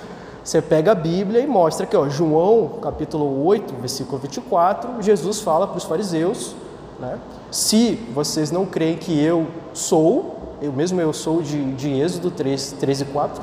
[0.44, 5.66] Você pega a Bíblia e mostra que, ó, João, capítulo 8, versículo 24, Jesus fala
[5.66, 6.54] para os fariseus,
[6.98, 7.18] né?
[7.50, 12.72] Se vocês não creem que eu sou, eu mesmo eu sou de, de Êxodo 3,
[12.80, 13.42] 13 e 4,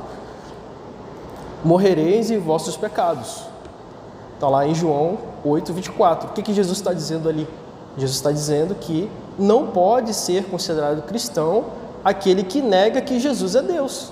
[1.64, 3.44] morrereis em vossos pecados.
[4.34, 6.30] Está lá em João 8, 24.
[6.30, 7.48] O que, que Jesus está dizendo ali?
[7.98, 11.66] Jesus está dizendo que não pode ser considerado cristão
[12.04, 14.12] aquele que nega que Jesus é Deus.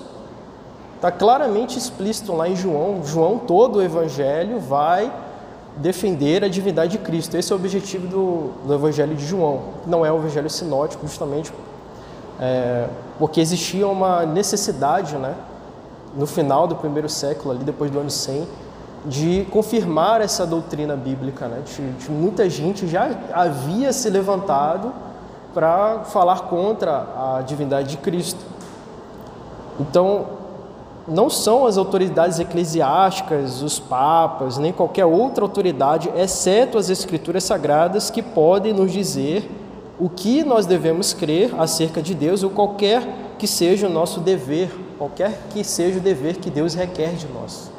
[0.96, 3.02] Está claramente explícito lá em João.
[3.04, 5.12] João, todo o evangelho, vai
[5.76, 7.36] defender a divindade de Cristo.
[7.36, 9.60] Esse é o objetivo do, do evangelho de João.
[9.86, 11.52] Não é o evangelho sinótico, justamente
[12.40, 12.86] é,
[13.18, 15.34] porque existia uma necessidade, né,
[16.16, 18.46] no final do primeiro século, ali depois do ano 100,
[19.04, 21.46] de confirmar essa doutrina bíblica.
[21.46, 21.62] Né?
[21.64, 24.92] De, de muita gente já havia se levantado
[25.52, 28.40] para falar contra a divindade de Cristo.
[29.78, 30.26] Então,
[31.06, 38.10] não são as autoridades eclesiásticas, os papas, nem qualquer outra autoridade, exceto as escrituras sagradas,
[38.10, 39.48] que podem nos dizer
[39.98, 43.06] o que nós devemos crer acerca de Deus ou qualquer
[43.38, 47.73] que seja o nosso dever, qualquer que seja o dever que Deus requer de nós.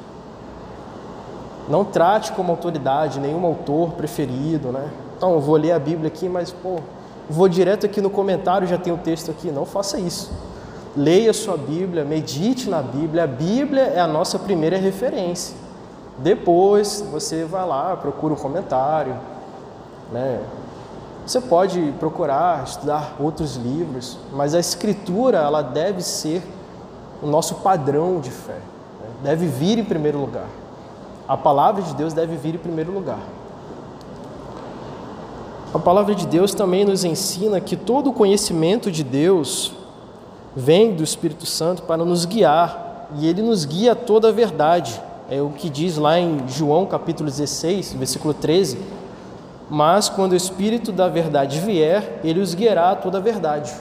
[1.68, 4.90] Não trate como autoridade nenhum autor preferido, né?
[5.18, 6.80] Então, eu vou ler a Bíblia aqui, mas pô,
[7.30, 9.50] vou direto aqui no comentário, já tem o texto aqui.
[9.50, 10.32] Não faça isso
[10.96, 13.24] leia sua Bíblia, medite na Bíblia.
[13.24, 15.56] A Bíblia é a nossa primeira referência.
[16.18, 19.16] Depois você vai lá, procura um comentário.
[20.12, 20.42] Né?
[21.26, 26.42] Você pode procurar estudar outros livros, mas a Escritura ela deve ser
[27.22, 28.54] o nosso padrão de fé.
[28.54, 29.10] Né?
[29.24, 30.48] Deve vir em primeiro lugar.
[31.28, 33.20] A palavra de Deus deve vir em primeiro lugar.
[35.74, 39.74] A palavra de Deus também nos ensina que todo o conhecimento de Deus
[40.56, 45.02] vem do Espírito Santo para nos guiar, e ele nos guia a toda a verdade.
[45.30, 48.80] É o que diz lá em João capítulo 16, versículo 13.
[49.70, 53.74] Mas quando o Espírito da verdade vier, ele os guiará a toda a verdade.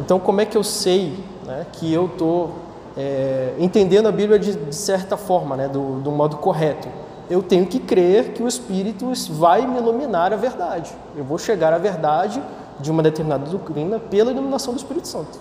[0.00, 1.14] Então, como é que eu sei
[1.46, 2.50] né, que eu estou
[2.96, 6.88] é, entendendo a Bíblia de, de certa forma, né, do, do modo correto?
[7.30, 10.92] Eu tenho que crer que o Espírito vai me iluminar a verdade.
[11.16, 12.42] Eu vou chegar à verdade
[12.78, 15.38] de uma determinada doutrina pela iluminação do Espírito Santo.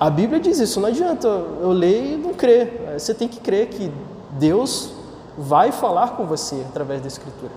[0.00, 2.94] A Bíblia diz isso, não adianta eu ler e não crer.
[2.98, 3.92] Você tem que crer que
[4.32, 4.92] Deus
[5.36, 7.52] vai falar com você através da Escritura.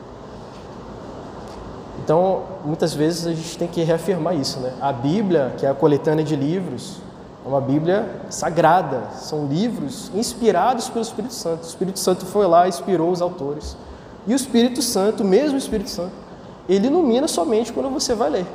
[2.03, 4.73] Então, muitas vezes a gente tem que reafirmar isso, né?
[4.79, 6.97] A Bíblia, que é a coletânea de livros,
[7.45, 11.63] é uma Bíblia sagrada, são livros inspirados pelo Espírito Santo.
[11.63, 13.77] O Espírito Santo foi lá inspirou os autores.
[14.25, 16.11] E o Espírito Santo, o mesmo Espírito Santo,
[16.67, 18.47] ele ilumina somente quando você vai ler.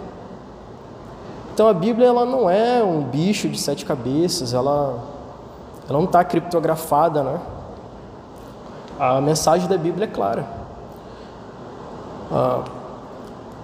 [1.55, 4.99] Então a Bíblia ela não é um bicho de sete cabeças, ela,
[5.89, 7.41] ela não está criptografada, né?
[8.99, 10.47] A mensagem da Bíblia é clara.
[12.33, 12.65] Ah,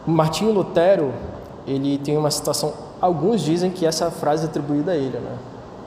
[0.06, 1.12] Martinho Lutero
[1.66, 2.85] ele tem uma citação.
[3.00, 5.36] Alguns dizem que essa frase é atribuída a ele, né?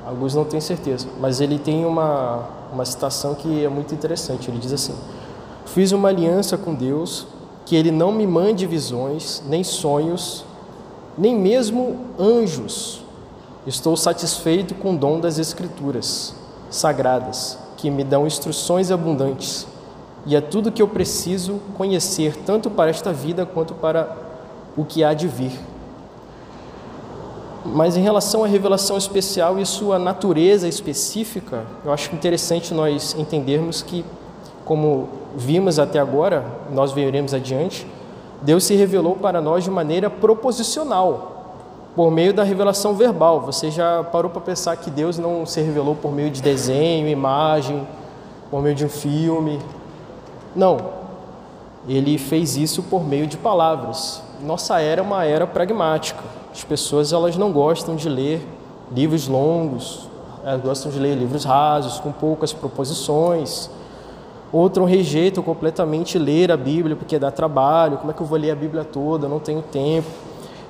[0.06, 4.50] Alguns não têm certeza, mas ele tem uma, uma citação que é muito interessante.
[4.50, 4.96] Ele diz assim:
[5.66, 7.28] Fiz uma aliança com Deus,
[7.66, 10.44] que Ele não me mande visões, nem sonhos,
[11.16, 13.04] nem mesmo anjos.
[13.68, 16.34] Estou satisfeito com o dom das Escrituras
[16.72, 19.68] sagradas, que me dão instruções abundantes,
[20.26, 24.18] e é tudo que eu preciso conhecer, tanto para esta vida quanto para
[24.76, 25.52] o que há de vir.
[27.66, 33.82] Mas em relação à revelação especial e sua natureza específica, eu acho interessante nós entendermos
[33.82, 34.06] que,
[34.64, 37.86] como vimos até agora, nós veremos adiante,
[38.42, 41.36] Deus se revelou para nós de maneira proposicional,
[41.96, 43.42] por meio da revelação verbal.
[43.42, 47.86] Você já parou para pensar que Deus não se revelou por meio de desenho, imagem,
[48.50, 49.60] por meio de um filme?
[50.56, 50.78] Não.
[51.88, 54.22] Ele fez isso por meio de palavras.
[54.42, 56.39] Nossa era é uma era pragmática.
[56.52, 58.46] As pessoas elas não gostam de ler
[58.92, 60.10] livros longos,
[60.44, 63.70] elas gostam de ler livros rasos, com poucas proposições.
[64.52, 67.98] Outro rejeitam completamente ler a Bíblia porque dá trabalho.
[67.98, 69.28] Como é que eu vou ler a Bíblia toda?
[69.28, 70.08] Eu não tenho tempo.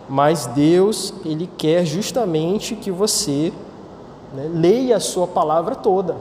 [0.10, 3.54] Mas Deus, Ele quer justamente que você
[4.34, 6.18] né, leia a sua palavra toda.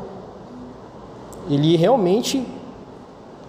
[1.48, 2.46] Ele realmente,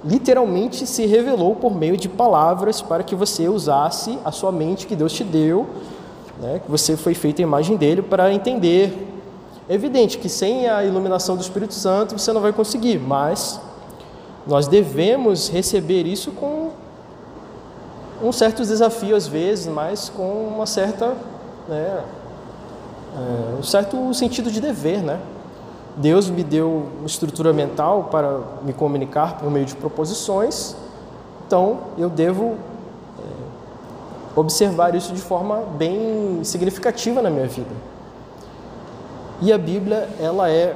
[0.03, 4.95] literalmente, se revelou por meio de palavras para que você usasse a sua mente que
[4.95, 5.67] Deus te deu,
[6.39, 9.07] né, que você foi feito a imagem dele para entender.
[9.67, 13.59] É evidente que sem a iluminação do Espírito Santo você não vai conseguir, mas
[14.47, 16.71] nós devemos receber isso com
[18.21, 21.15] um certo desafio às vezes, mas com uma certa,
[21.67, 22.03] né,
[23.15, 25.19] é, um certo sentido de dever, né?
[25.95, 30.75] Deus me deu uma estrutura mental para me comunicar por meio de proposições,
[31.45, 32.57] então eu devo
[34.35, 37.75] observar isso de forma bem significativa na minha vida.
[39.41, 40.75] E a Bíblia, ela é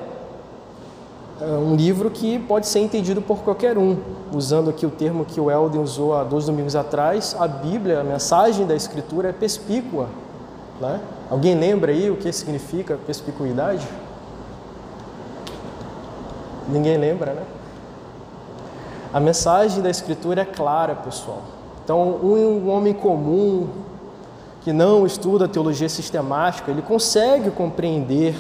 [1.42, 3.98] é um livro que pode ser entendido por qualquer um.
[4.32, 8.04] Usando aqui o termo que o Elden usou há dois domingos atrás, a Bíblia, a
[8.04, 10.08] mensagem da Escritura é perspícua.
[10.80, 11.02] Né?
[11.30, 13.86] Alguém lembra aí o que significa perspicuidade?
[16.70, 17.44] Ninguém lembra, né?
[19.14, 21.42] A mensagem da Escritura é clara, pessoal.
[21.84, 23.68] Então, um homem comum
[24.62, 28.36] que não estuda teologia sistemática, ele consegue compreender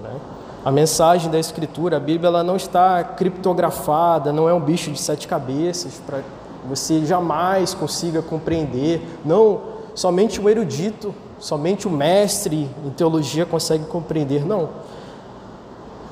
[0.00, 0.16] né?
[0.64, 5.00] A mensagem da Escritura, a Bíblia, ela não está criptografada, não é um bicho de
[5.00, 6.20] sete cabeças para
[6.68, 9.02] você jamais consiga compreender.
[9.24, 9.60] Não,
[9.94, 14.44] somente o erudito, somente o mestre em teologia consegue compreender.
[14.44, 14.68] Não.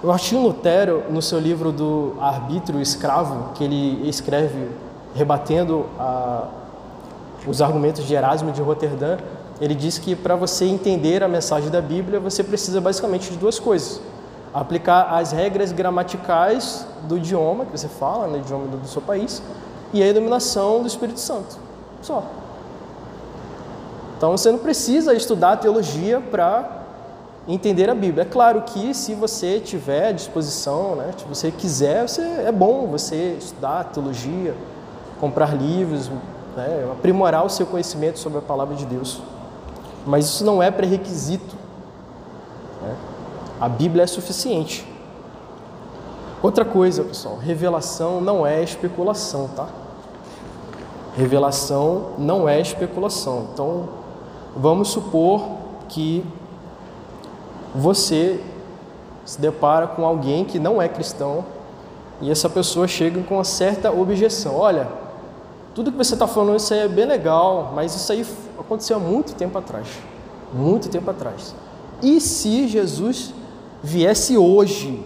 [0.03, 4.69] Martinho Lutero, no seu livro do Arbítrio Escravo, que ele escreve
[5.19, 6.47] rebatendo a,
[7.47, 9.19] os argumentos de Erasmo de Roterdã,
[9.61, 13.59] ele diz que para você entender a mensagem da Bíblia, você precisa basicamente de duas
[13.59, 14.01] coisas
[14.55, 19.03] aplicar as regras gramaticais do idioma que você fala, no né, idioma do, do seu
[19.03, 19.43] país,
[19.93, 21.57] e a iluminação do Espírito Santo.
[22.01, 22.23] Só.
[24.17, 26.79] Então você não precisa estudar teologia para
[27.47, 28.23] entender a Bíblia.
[28.23, 33.37] É claro que se você tiver disposição, né, se você quiser, você, é bom você
[33.39, 34.55] estudar teologia,
[35.21, 36.11] comprar livros,
[36.57, 39.21] né, aprimorar o seu conhecimento sobre a palavra de Deus.
[40.07, 41.57] Mas isso não é pré-requisito.
[42.83, 42.97] Né?
[43.61, 44.87] A Bíblia é suficiente.
[46.43, 49.67] Outra coisa, pessoal, revelação não é especulação, tá?
[51.17, 53.49] Revelação não é especulação.
[53.53, 53.89] Então,
[54.57, 55.43] vamos supor
[55.89, 56.25] que
[57.75, 58.41] você
[59.25, 61.45] se depara com alguém que não é cristão
[62.21, 64.57] e essa pessoa chega com uma certa objeção.
[64.57, 64.89] Olha,
[65.79, 68.27] tudo que você está falando isso aí é bem legal, mas isso aí
[68.59, 69.87] aconteceu há muito tempo atrás.
[70.53, 71.55] Muito tempo atrás.
[72.03, 73.33] E se Jesus
[73.81, 75.01] viesse hoje,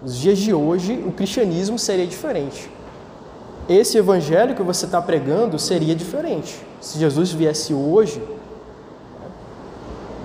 [0.00, 2.70] nos dias de hoje, o cristianismo seria diferente.
[3.68, 6.64] Esse evangelho que você está pregando seria diferente.
[6.80, 8.22] Se Jesus viesse hoje,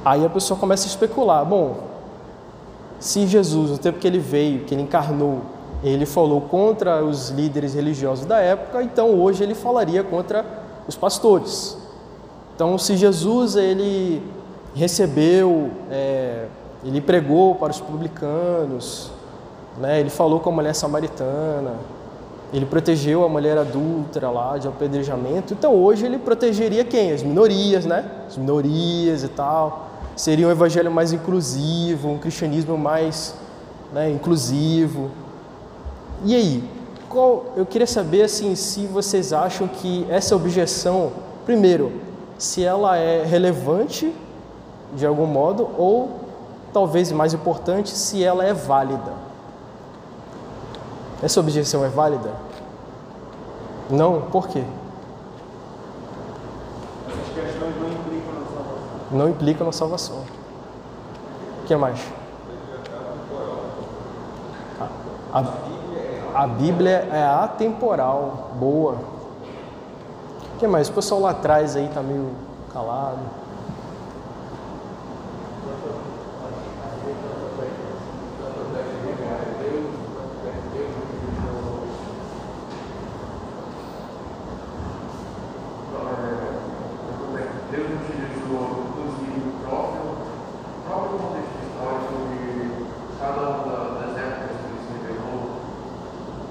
[0.05, 1.43] aí a pessoa começa a especular.
[1.43, 1.87] Bom,
[2.99, 7.73] se Jesus, no tempo que ele veio, que ele encarnou, ele falou contra os líderes
[7.73, 10.45] religiosos da época, então hoje ele falaria contra
[10.87, 11.77] os pastores.
[12.55, 14.23] Então, se Jesus ele
[14.73, 16.45] recebeu é,
[16.85, 19.09] ele pregou para os publicanos,
[19.79, 19.99] né?
[19.99, 21.73] ele falou com a mulher samaritana.
[22.53, 25.51] Ele protegeu a mulher adulta lá de apedrejamento.
[25.51, 27.11] Então hoje ele protegeria quem?
[27.11, 28.09] As minorias, né?
[28.27, 29.89] As minorias e tal.
[30.15, 33.35] Seria um evangelho mais inclusivo, um cristianismo mais
[33.91, 35.09] né, inclusivo.
[36.23, 36.69] E aí?
[37.09, 41.11] Qual, eu queria saber assim, se vocês acham que essa objeção,
[41.45, 41.91] primeiro,
[42.37, 44.13] se ela é relevante
[44.93, 46.19] de algum modo ou
[46.73, 49.13] talvez mais importante, se ela é válida.
[51.23, 52.31] Essa objeção é válida?
[53.89, 54.21] Não?
[54.23, 54.63] Por quê?
[57.07, 59.07] Essas questões não implicam na salvação.
[59.11, 60.17] Não implicam na salvação.
[61.63, 61.99] O que mais?
[65.31, 65.74] A, a,
[66.35, 68.97] a Bíblia é atemporal, boa.
[70.53, 70.89] O que mais?
[70.89, 72.31] O pessoal lá atrás aí tá meio
[72.73, 73.19] calado.
[87.71, 94.57] Deus utilizou, inclusive, o próprio, o próprio contexto histórico de cada uma da- das épocas
[94.57, 95.43] que ele se revelou,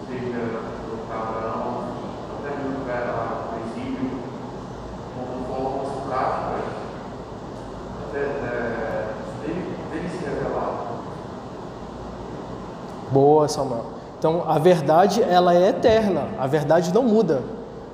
[0.07, 0.43] seja
[0.87, 1.85] no Abraão,
[2.39, 3.14] até mesmo era
[3.53, 4.11] no exílio,
[5.14, 6.64] como formas práticas
[8.09, 10.85] até, é, dele, dele se revelar.
[13.12, 13.85] Boa, Samuel.
[14.25, 17.43] Então, a verdade ela é eterna, a verdade não muda.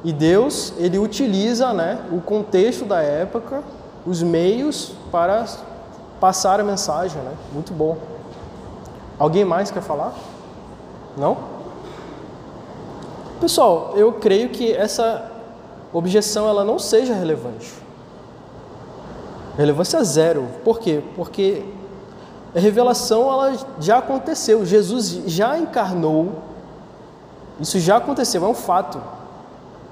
[0.04, 3.64] E Deus, ele utiliza, né, o contexto da época,
[4.06, 5.44] os meios para
[6.20, 7.32] passar a mensagem, né?
[7.52, 7.98] Muito bom.
[9.18, 10.14] Alguém mais quer falar?
[11.16, 11.36] Não?
[13.40, 15.32] Pessoal, eu creio que essa
[15.92, 17.74] objeção ela não seja relevante.
[19.58, 20.46] Relevância zero.
[20.62, 21.02] Por quê?
[21.16, 21.64] Porque
[22.54, 26.42] a revelação ela já aconteceu, Jesus já encarnou,
[27.60, 29.00] isso já aconteceu, é um fato.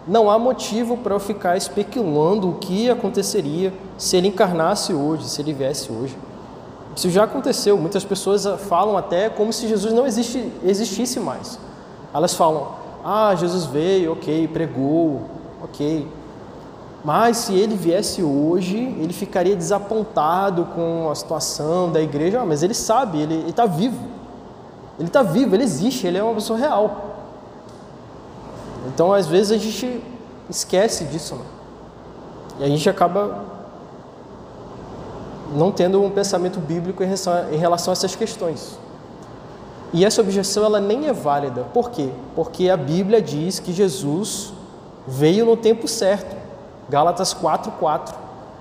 [0.06, 5.40] Não há motivo para eu ficar especulando o que aconteceria se ele encarnasse hoje, se
[5.42, 6.16] ele viesse hoje.
[6.96, 7.76] Isso já aconteceu.
[7.76, 11.58] Muitas pessoas falam até como se Jesus não existe, existisse mais.
[12.12, 12.68] Elas falam:
[13.04, 15.22] Ah, Jesus veio, ok, pregou,
[15.62, 16.08] ok.
[17.04, 22.44] Mas se ele viesse hoje, ele ficaria desapontado com a situação da igreja.
[22.44, 24.04] Mas ele sabe, ele está vivo.
[24.98, 27.06] Ele está vivo, ele existe, ele é uma pessoa real.
[28.88, 30.02] Então, às vezes, a gente
[30.50, 31.36] esquece disso.
[31.36, 31.44] Né?
[32.60, 33.44] E a gente acaba
[35.54, 38.78] não tendo um pensamento bíblico em relação, em relação a essas questões.
[39.92, 41.62] E essa objeção ela nem é válida.
[41.72, 42.10] Por quê?
[42.34, 44.52] Porque a Bíblia diz que Jesus
[45.06, 46.36] veio no tempo certo.
[46.88, 48.14] Gálatas 4:4.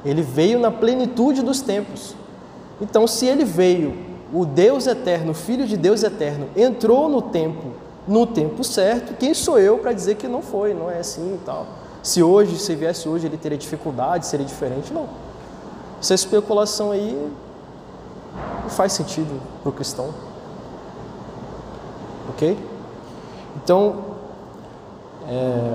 [0.06, 2.16] Ele veio na plenitude dos tempos.
[2.80, 7.72] Então, se ele veio, o Deus eterno, o Filho de Deus eterno, entrou no tempo,
[8.08, 11.46] no tempo certo, quem sou eu para dizer que não foi, não é assim e
[11.46, 11.66] tal?
[12.04, 14.94] Se hoje, se viesse hoje, ele teria dificuldade, seria diferente?
[14.94, 15.08] Não.
[16.00, 17.30] Essa especulação aí
[18.62, 20.14] não faz sentido para o cristão.
[22.30, 22.58] Ok?
[23.56, 23.96] Então,
[25.28, 25.74] é,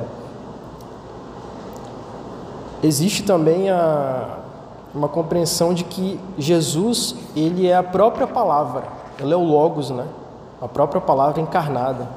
[2.83, 4.39] existe também a,
[4.95, 8.85] uma compreensão de que Jesus ele é a própria palavra,
[9.19, 10.07] ele é o logos, né?
[10.61, 12.09] A própria palavra encarnada.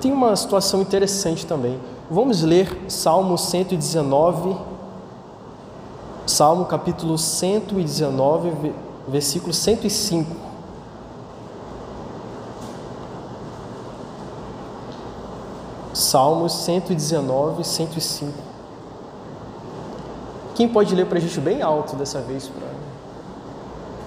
[0.00, 1.78] Tem uma situação interessante também.
[2.10, 4.56] Vamos ler Salmo 119,
[6.26, 8.72] Salmo capítulo 119,
[9.08, 10.51] versículo 105.
[16.12, 18.32] Salmos 119, 105.
[20.54, 22.48] Quem pode ler para a gente bem alto dessa vez?
[22.48, 22.66] Pra...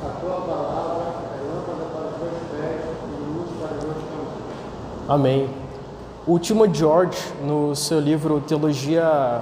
[0.08, 5.10] A tua palavra é lâmpada para os meus pés e luz para os meus caminhos.
[5.10, 5.50] Amém.
[6.28, 9.42] O Timo George, no seu livro Teologia,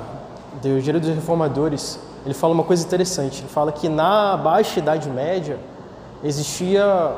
[0.61, 3.41] Teologia dos Reformadores, ele fala uma coisa interessante.
[3.41, 5.59] Ele fala que na Baixa Idade Média
[6.23, 7.13] existia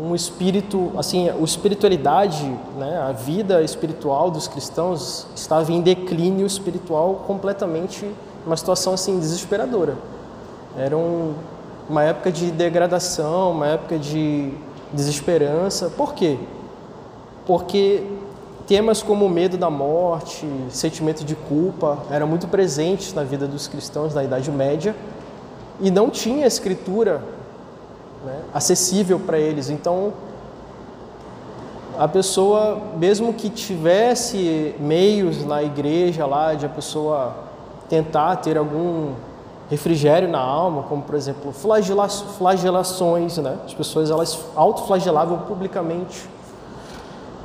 [0.00, 2.46] um espírito, assim, a espiritualidade,
[2.78, 8.10] né, a vida espiritual dos cristãos estava em declínio espiritual completamente,
[8.46, 9.96] uma situação assim desesperadora.
[10.78, 11.34] Era um,
[11.88, 14.54] uma época de degradação, uma época de
[14.90, 15.90] desesperança.
[15.90, 16.38] Por quê?
[17.44, 18.02] Porque
[18.66, 24.14] temas como medo da morte, sentimento de culpa, eram muito presentes na vida dos cristãos
[24.14, 24.96] da Idade Média
[25.78, 27.20] e não tinha escritura
[28.24, 29.70] né, acessível para eles.
[29.70, 30.12] Então,
[31.98, 37.34] a pessoa, mesmo que tivesse meios na igreja lá de a pessoa
[37.88, 39.12] tentar ter algum
[39.68, 43.56] refrigério na alma, como por exemplo flagela flagelações, né?
[43.64, 46.28] As pessoas elas autoflagelavam publicamente,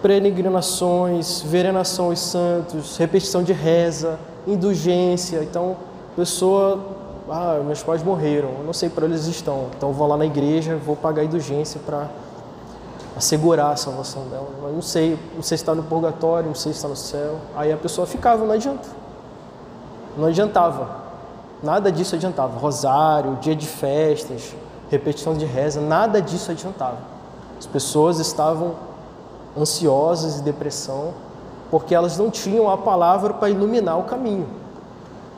[0.01, 4.17] peregrinações, venenação aos santos, repetição de reza,
[4.47, 5.43] indulgência.
[5.43, 5.75] Então,
[6.15, 6.79] pessoa,
[7.29, 10.75] ah, meus pais morreram, eu não sei para eles estão, então vou lá na igreja,
[10.75, 12.07] vou pagar indulgência para
[13.15, 14.47] assegurar a salvação dela.
[14.61, 17.37] Mas não sei, não sei se está no purgatório, não sei se está no céu.
[17.55, 18.87] Aí a pessoa ficava, não adianta.
[20.17, 21.03] Não adiantava.
[21.63, 22.59] Nada disso adiantava.
[22.59, 24.53] Rosário, dia de festas,
[24.89, 26.97] repetição de reza, nada disso adiantava.
[27.57, 28.75] As pessoas estavam
[29.57, 31.13] ansiosas e depressão
[31.71, 34.47] porque elas não tinham a palavra para iluminar o caminho.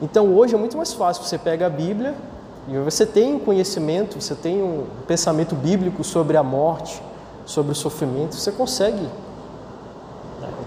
[0.02, 1.24] Então hoje é muito mais fácil.
[1.24, 2.16] Você pega a Bíblia
[2.68, 7.02] e você tem um conhecimento, você tem um pensamento bíblico sobre a morte,
[7.46, 9.08] sobre o sofrimento, você consegue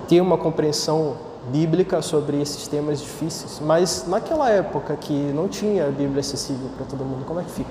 [0.08, 1.14] ter uma compreensão
[1.52, 6.86] bíblica sobre esses temas difíceis, mas naquela época que não tinha a Bíblia acessível para
[6.86, 7.70] todo mundo, como é que fica?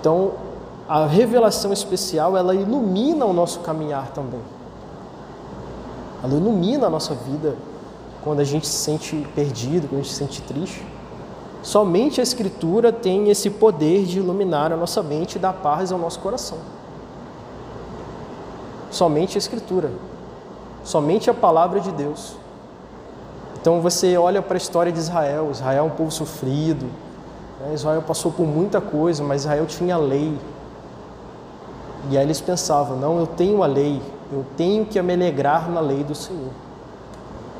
[0.00, 0.32] Então,
[0.88, 4.40] a revelação especial, ela ilumina o nosso caminhar também.
[6.24, 7.54] Ela ilumina a nossa vida
[8.22, 10.84] quando a gente se sente perdido, quando a gente se sente triste.
[11.62, 15.98] Somente a Escritura tem esse poder de iluminar a nossa mente e dar paz ao
[15.98, 16.58] nosso coração.
[18.90, 19.90] Somente a Escritura
[20.84, 22.34] somente a palavra de Deus.
[23.60, 26.86] Então você olha para a história de Israel, Israel é um povo sofrido,
[27.60, 27.74] né?
[27.74, 30.36] Israel passou por muita coisa, mas Israel tinha lei.
[32.10, 34.00] E aí eles pensavam: não, eu tenho a lei,
[34.32, 36.52] eu tenho que me alegrar na lei do Senhor.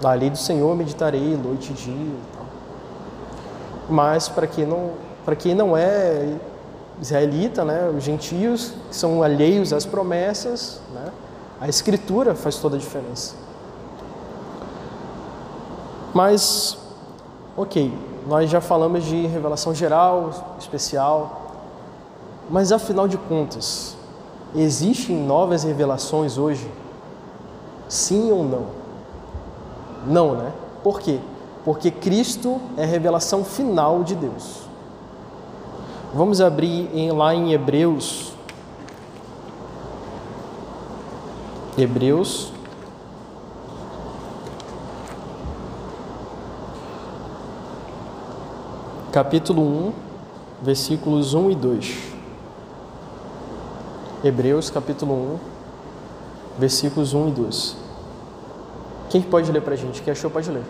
[0.03, 2.17] Na lei do Senhor meditarei noite e dia.
[3.89, 4.93] Mas para quem não,
[5.25, 6.37] para quem não é
[7.01, 11.11] israelita, né, os gentios que são alheios às promessas, né,
[11.61, 13.35] a escritura faz toda a diferença.
[16.15, 16.79] Mas,
[17.57, 17.93] ok,
[18.27, 21.41] nós já falamos de revelação geral, especial,
[22.49, 23.97] mas afinal de contas,
[24.55, 26.69] existem novas revelações hoje?
[27.89, 28.80] Sim ou não?
[30.07, 30.53] Não, né?
[30.83, 31.19] Por quê?
[31.65, 34.63] Porque Cristo é a revelação final de Deus.
[36.15, 38.33] Vamos abrir em, lá em Hebreus
[41.79, 42.53] Hebreus
[49.11, 49.93] capítulo 1,
[50.63, 51.99] versículos 1 e 2.
[54.23, 55.39] Hebreus capítulo 1,
[56.59, 57.80] versículos 1 e 2.
[59.11, 60.01] Quem pode ler para a gente?
[60.03, 60.63] Quem achou pode ler.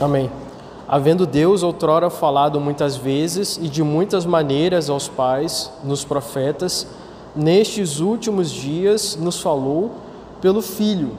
[0.00, 0.32] Amém.
[0.88, 6.86] Havendo Deus outrora falado muitas vezes e de muitas maneiras aos pais, nos profetas,
[7.36, 9.92] nestes últimos dias nos falou
[10.40, 11.12] pelo Filho.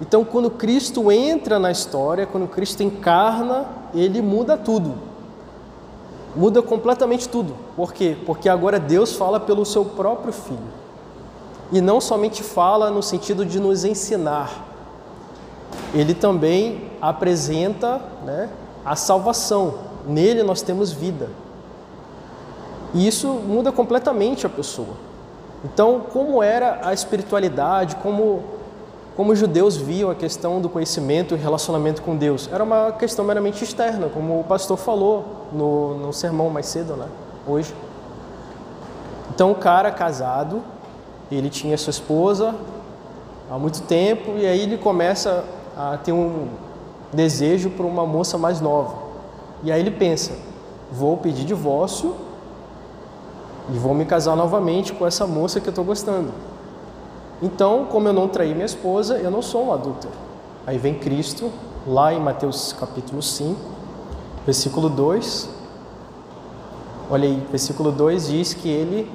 [0.00, 4.94] Então, quando Cristo entra na história, quando Cristo encarna, ele muda tudo.
[6.34, 7.54] Muda completamente tudo.
[7.76, 8.16] Por quê?
[8.26, 10.82] Porque agora Deus fala pelo seu próprio Filho.
[11.70, 14.68] E não somente fala no sentido de nos ensinar,
[15.94, 18.50] ele também apresenta né,
[18.84, 19.74] a salvação.
[20.06, 21.30] Nele nós temos vida.
[22.94, 24.96] E isso muda completamente a pessoa.
[25.64, 28.42] Então, como era a espiritualidade, como,
[29.16, 32.48] como os judeus viam a questão do conhecimento e relacionamento com Deus?
[32.52, 37.06] Era uma questão meramente externa, como o pastor falou no, no sermão mais cedo, né?
[37.46, 37.74] hoje.
[39.34, 40.62] Então, o cara casado,
[41.30, 42.54] ele tinha sua esposa
[43.50, 45.44] há muito tempo, e aí ele começa
[45.76, 46.48] a ter um
[47.12, 48.94] desejo por uma moça mais nova.
[49.62, 50.32] E aí ele pensa:
[50.90, 52.14] vou pedir divórcio
[53.72, 56.30] e vou me casar novamente com essa moça que eu estou gostando.
[57.42, 60.12] Então, como eu não traí minha esposa, eu não sou um adúltero.
[60.64, 61.50] Aí vem Cristo,
[61.84, 63.58] lá em Mateus capítulo 5,
[64.46, 65.48] versículo 2.
[67.10, 69.10] Olha aí, versículo 2 diz que ele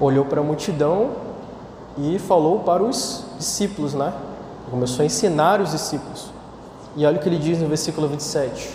[0.00, 1.10] olhou para a multidão
[1.96, 4.12] e falou para os discípulos, né?
[4.68, 6.28] Começou a ensinar os discípulos.
[6.96, 8.68] E olha o que ele diz no versículo 27.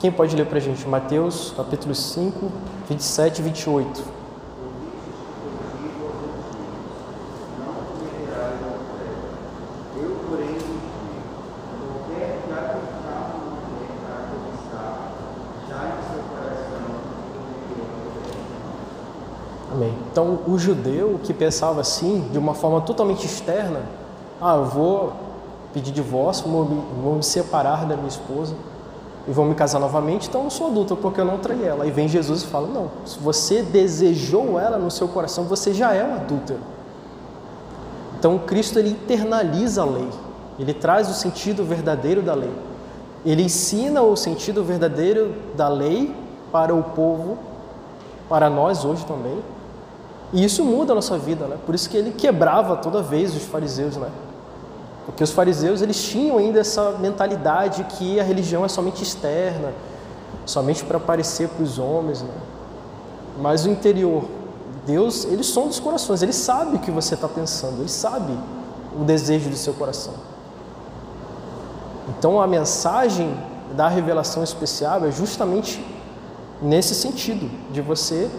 [0.00, 0.88] Quem pode ler para a gente?
[0.88, 2.50] Mateus capítulo 5,
[2.88, 4.22] 27 e 28.
[19.72, 19.96] Amém.
[20.10, 23.80] Então, o judeu que pensava assim, de uma forma totalmente externa,
[24.40, 25.12] ah, eu vou
[25.72, 28.54] pedir divórcio, vou me, vou me separar da minha esposa.
[29.26, 31.84] e vou me casar novamente, então eu não sou adulta porque eu não traí ela.
[31.84, 35.94] Aí vem Jesus e fala: Não, se você desejou ela no seu coração, você já
[35.94, 36.58] é um adúltero.
[38.18, 40.08] Então Cristo ele internaliza a lei,
[40.58, 42.52] ele traz o sentido verdadeiro da lei,
[43.24, 46.14] ele ensina o sentido verdadeiro da lei
[46.50, 47.38] para o povo,
[48.28, 49.38] para nós hoje também.
[50.32, 51.56] E isso muda a nossa vida, né?
[51.66, 54.08] Por isso que ele quebrava toda vez os fariseus, né?
[55.04, 59.72] Porque os fariseus eles tinham ainda essa mentalidade que a religião é somente externa,
[60.46, 62.34] somente para aparecer para os homens, né?
[63.38, 64.24] Mas o interior,
[64.86, 68.32] Deus, ele sonda os corações, ele sabe o que você está pensando, ele sabe
[68.98, 70.14] o desejo do seu coração.
[72.08, 73.36] Então a mensagem
[73.74, 75.84] da revelação especial é justamente
[76.60, 78.30] nesse sentido, de você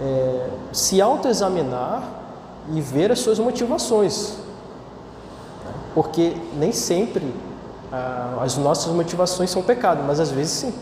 [0.00, 2.02] é, se autoexaminar
[2.72, 4.34] e ver as suas motivações.
[5.94, 7.34] Porque nem sempre
[7.92, 10.74] ah, as nossas motivações são pecado, mas às vezes sim.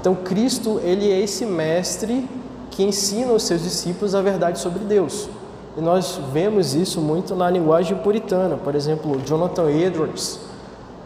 [0.00, 2.28] Então Cristo, ele é esse mestre
[2.70, 5.28] que ensina os seus discípulos a verdade sobre Deus.
[5.76, 8.56] E nós vemos isso muito na linguagem puritana.
[8.56, 10.40] Por exemplo, Jonathan Edwards,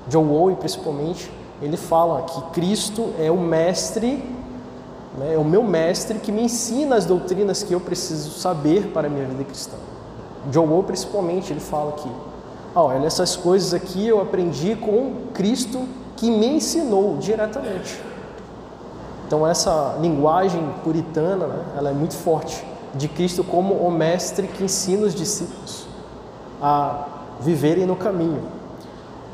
[0.09, 1.31] John Owen principalmente,
[1.61, 4.25] ele fala que Cristo é o mestre, né,
[5.23, 9.11] é o meu mestre que me ensina as doutrinas que eu preciso saber para a
[9.11, 9.77] minha vida cristã.
[10.51, 12.09] John Owen principalmente, ele fala que
[12.75, 15.87] ah, olha, essas coisas aqui eu aprendi com Cristo
[16.17, 18.01] que me ensinou diretamente.
[19.27, 24.65] Então essa linguagem puritana, né, ela é muito forte de Cristo como o mestre que
[24.65, 25.87] ensina os discípulos
[26.61, 27.07] a
[27.41, 28.43] viverem no caminho.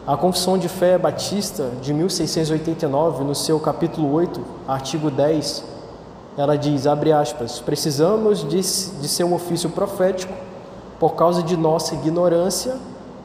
[0.07, 5.65] A Confissão de Fé Batista de 1689, no seu capítulo 8, artigo 10,
[6.37, 10.33] ela diz, abre aspas, precisamos de, de seu ofício profético
[10.99, 12.77] por causa de nossa ignorância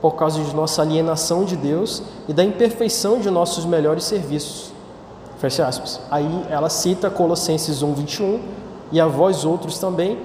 [0.05, 4.71] por causa de nossa alienação de Deus e da imperfeição de nossos melhores serviços.
[5.39, 5.99] Fecha aspas.
[6.11, 8.39] Aí ela cita Colossenses 1, 21,
[8.91, 10.19] e a vós outros também,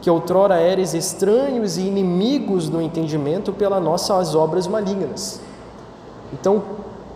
[0.00, 5.38] que outrora eres estranhos e inimigos do entendimento pelas nossas obras malignas.
[6.32, 6.62] Então,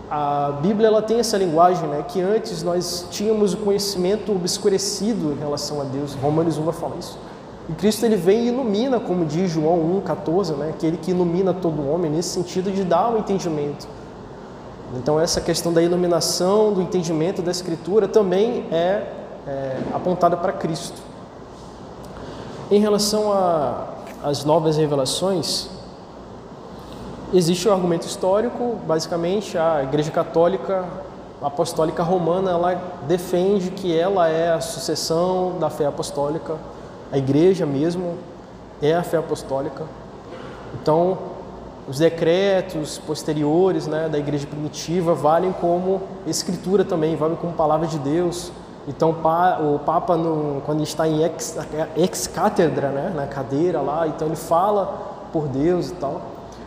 [0.09, 5.37] a Bíblia ela tem essa linguagem, né, que antes nós tínhamos o conhecimento obscurecido em
[5.37, 6.13] relação a Deus.
[6.15, 7.17] Romanos 1 vai falar isso.
[7.69, 10.69] E Cristo ele vem e ilumina, como diz João 1,14, né?
[10.71, 13.87] aquele que ilumina todo homem, nesse sentido de dar o um entendimento.
[14.97, 19.07] Então, essa questão da iluminação, do entendimento da Escritura também é,
[19.47, 21.01] é apontada para Cristo.
[22.69, 23.31] Em relação
[24.21, 25.69] às novas revelações,
[27.33, 30.85] existe o um argumento histórico, basicamente, a Igreja Católica
[31.41, 32.75] Apostólica Romana ela
[33.07, 36.55] defende que ela é a sucessão da fé apostólica
[37.11, 38.15] a igreja mesmo
[38.81, 39.83] é a fé apostólica.
[40.73, 41.17] Então,
[41.87, 47.99] os decretos posteriores né, da igreja primitiva valem como escritura também, valem como palavra de
[47.99, 48.51] Deus.
[48.87, 51.57] Então, o Papa, no, quando está em ex,
[51.97, 56.21] ex cátedra, né, na cadeira lá, então ele fala por Deus e tal.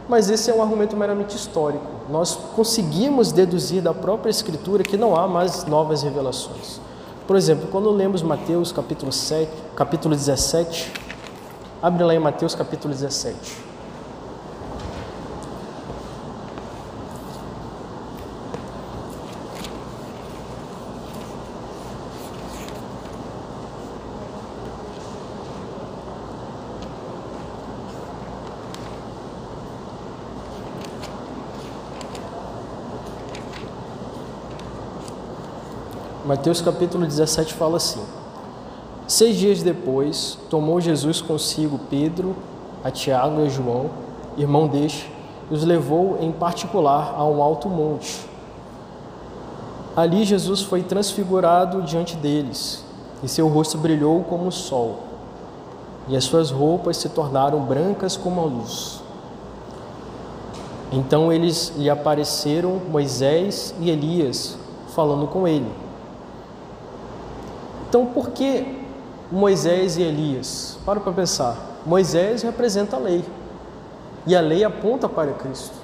[0.08, 1.86] Mas esse é um argumento meramente histórico.
[2.10, 6.80] Nós conseguimos deduzir da própria Escritura que não há mais novas revelações.
[7.26, 10.92] Por exemplo, quando lemos Mateus capítulo, 7, capítulo 17,
[11.82, 13.63] abre lá em Mateus capítulo 17.
[36.34, 38.02] Mateus capítulo 17 fala assim:
[39.06, 42.34] Seis dias depois, tomou Jesus consigo Pedro,
[42.82, 43.88] a Tiago e a João,
[44.36, 45.08] irmão deste,
[45.48, 48.28] e os levou em particular a um alto monte.
[49.94, 52.84] Ali Jesus foi transfigurado diante deles,
[53.22, 55.04] e seu rosto brilhou como o sol,
[56.08, 59.00] e as suas roupas se tornaram brancas como a luz.
[60.90, 64.58] Então eles lhe apareceram Moisés e Elias,
[64.96, 65.83] falando com ele.
[67.94, 68.66] Então, por que
[69.30, 70.76] Moisés e Elias?
[70.84, 71.56] Para para pensar.
[71.86, 73.24] Moisés representa a lei.
[74.26, 75.76] E a lei aponta para Cristo.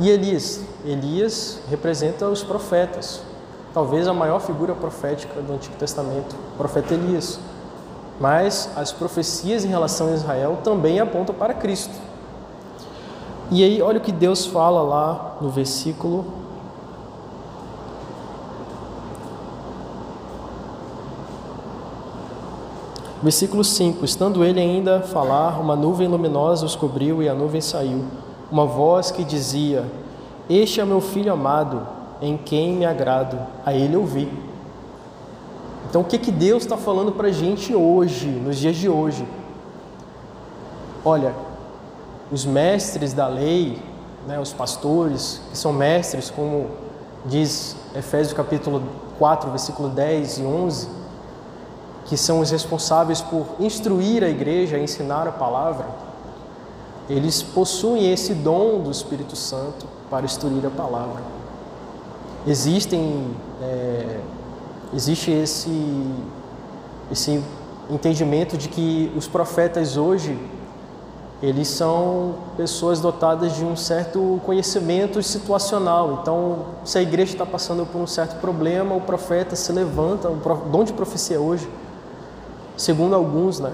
[0.00, 0.60] E Elias?
[0.84, 3.20] Elias representa os profetas.
[3.72, 7.38] Talvez a maior figura profética do Antigo Testamento, o profeta Elias.
[8.18, 11.94] Mas as profecias em relação a Israel também apontam para Cristo.
[13.52, 16.37] E aí, olha o que Deus fala lá no versículo
[23.22, 27.60] Versículo 5: Estando ele ainda a falar, uma nuvem luminosa os cobriu e a nuvem
[27.60, 28.04] saiu.
[28.50, 29.84] Uma voz que dizia:
[30.48, 31.86] Este é meu filho amado,
[32.22, 34.30] em quem me agrado, a ele ouvir.
[35.88, 39.26] Então, o que, que Deus está falando para a gente hoje, nos dias de hoje?
[41.04, 41.34] Olha,
[42.30, 43.78] os mestres da lei,
[44.26, 46.66] né, os pastores, que são mestres, como
[47.24, 48.82] diz Efésios capítulo
[49.18, 50.88] 4, versículo 10 e 11,
[52.08, 55.86] que são os responsáveis por instruir a igreja, ensinar a palavra,
[57.08, 61.22] eles possuem esse dom do Espírito Santo para instruir a palavra.
[62.46, 63.26] Existem,
[63.62, 64.20] é,
[64.94, 66.02] existe esse,
[67.12, 67.42] esse
[67.90, 70.38] entendimento de que os profetas hoje
[71.40, 76.18] eles são pessoas dotadas de um certo conhecimento situacional.
[76.20, 80.34] Então, se a igreja está passando por um certo problema, o profeta se levanta, o
[80.68, 81.68] dom de profecia hoje,
[82.78, 83.72] segundo alguns, né?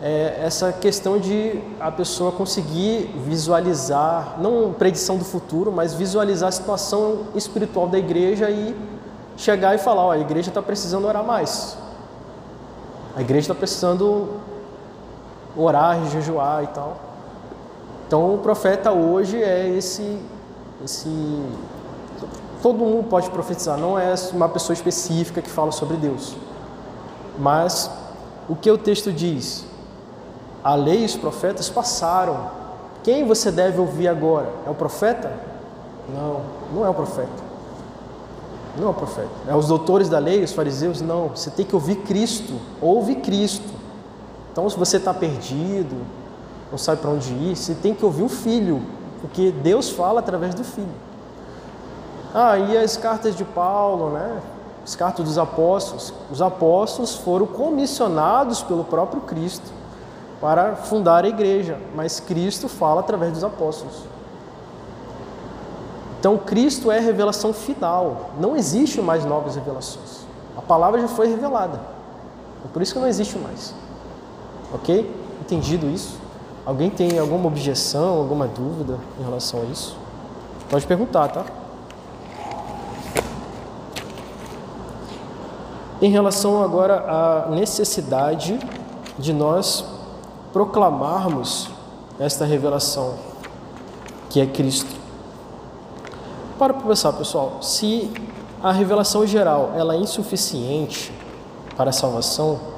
[0.00, 6.52] É essa questão de a pessoa conseguir visualizar, não predição do futuro, mas visualizar a
[6.52, 8.74] situação espiritual da igreja e
[9.36, 11.76] chegar e falar: ó, a igreja está precisando orar mais.
[13.14, 14.40] A igreja está precisando
[15.56, 16.96] orar, jejuar e tal.
[18.06, 20.18] Então o profeta hoje é esse,
[20.84, 21.08] esse.
[22.60, 26.36] Todo mundo pode profetizar, não é uma pessoa específica que fala sobre Deus.
[27.38, 27.90] Mas
[28.52, 29.64] o que o texto diz?
[30.62, 32.50] A lei e os profetas passaram.
[33.02, 34.46] Quem você deve ouvir agora?
[34.66, 35.32] É o profeta?
[36.14, 36.42] Não,
[36.74, 37.42] não é o profeta.
[38.78, 39.30] Não é o profeta.
[39.48, 41.00] É os doutores da lei, os fariseus?
[41.00, 41.28] Não.
[41.28, 42.52] Você tem que ouvir Cristo.
[42.78, 43.72] Ouve Cristo.
[44.52, 46.04] Então, se você está perdido,
[46.70, 48.82] não sabe para onde ir, você tem que ouvir o Filho,
[49.22, 50.94] porque Deus fala através do Filho.
[52.34, 54.42] Ah, e as cartas de Paulo, né?
[54.84, 56.12] As cartas dos apóstolos.
[56.30, 59.70] Os apóstolos foram comissionados pelo próprio Cristo
[60.40, 63.94] para fundar a igreja, mas Cristo fala através dos apóstolos.
[66.18, 68.30] Então, Cristo é a revelação final.
[68.38, 70.20] Não existe mais novas revelações.
[70.56, 71.80] A palavra já foi revelada.
[72.64, 73.74] É por isso que não existe mais.
[74.72, 75.08] Ok?
[75.40, 76.18] Entendido isso?
[76.64, 79.96] Alguém tem alguma objeção, alguma dúvida em relação a isso?
[80.70, 81.44] Pode perguntar, tá?
[86.02, 88.58] Em relação agora à necessidade
[89.16, 89.84] de nós
[90.52, 91.70] proclamarmos
[92.18, 93.14] esta revelação
[94.28, 94.94] que é Cristo.
[96.58, 98.10] Para pensar, pessoal, se
[98.60, 101.12] a revelação geral ela é insuficiente
[101.76, 102.72] para a salvação,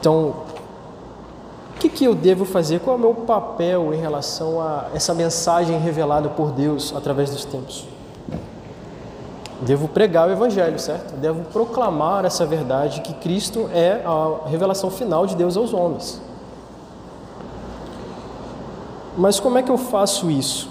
[0.00, 0.34] Então,
[1.76, 2.80] o que, que eu devo fazer?
[2.80, 7.44] Qual é o meu papel em relação a essa mensagem revelada por Deus através dos
[7.44, 7.86] tempos?
[9.62, 11.14] Devo pregar o Evangelho, certo?
[11.16, 16.20] Devo proclamar essa verdade que Cristo é a revelação final de Deus aos homens.
[19.18, 20.70] Mas como é que eu faço isso?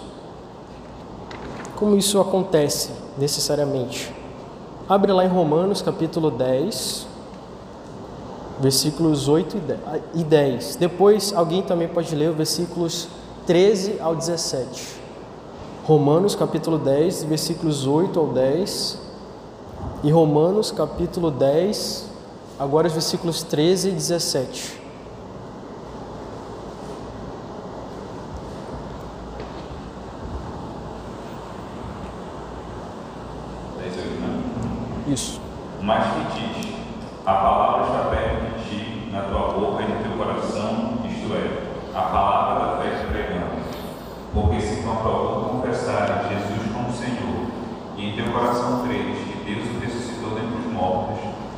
[1.75, 4.13] Como isso acontece necessariamente?
[4.87, 7.05] Abre lá em Romanos capítulo 10,
[8.59, 9.57] versículos 8
[10.15, 10.77] e 10.
[10.77, 13.07] Depois, alguém também pode ler os versículos
[13.45, 14.98] 13 ao 17.
[15.89, 19.01] Romanos capítulo 10, versículos 8 ao 10.
[20.03, 22.07] E Romanos capítulo 10,
[22.59, 24.81] agora os versículos 13 e 17.
[35.07, 35.41] Isso.
[35.81, 36.75] Mas que diz:
[37.25, 41.97] a palavra está perto de ti, na tua boca e no teu coração, isto é,
[41.97, 43.59] a palavra da fé pregando.
[44.31, 47.47] Porque se com a tua boca confessares Jesus como Senhor,
[47.97, 51.17] e em teu coração creres que Deus o ressuscitou dentre os mortos,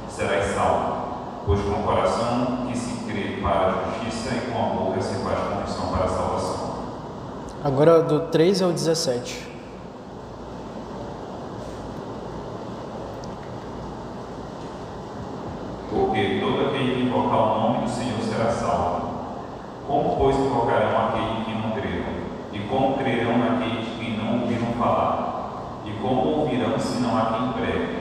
[0.10, 1.02] serás salvo.
[1.46, 5.16] Pois com o coração que se crê para a justiça e com a boca se
[5.16, 6.72] faz confissão para a salvação.
[7.72, 9.48] Agora do 3 ao 17.
[15.90, 19.08] Porque todo aquele que invocar o nome do Senhor será salvo.
[19.88, 22.14] Como, pois, invocarão aquele que não creram?
[22.52, 25.84] E como crerão naqueles que não ouviram falar?
[25.86, 28.00] E como ouvirão se não há quem pregue?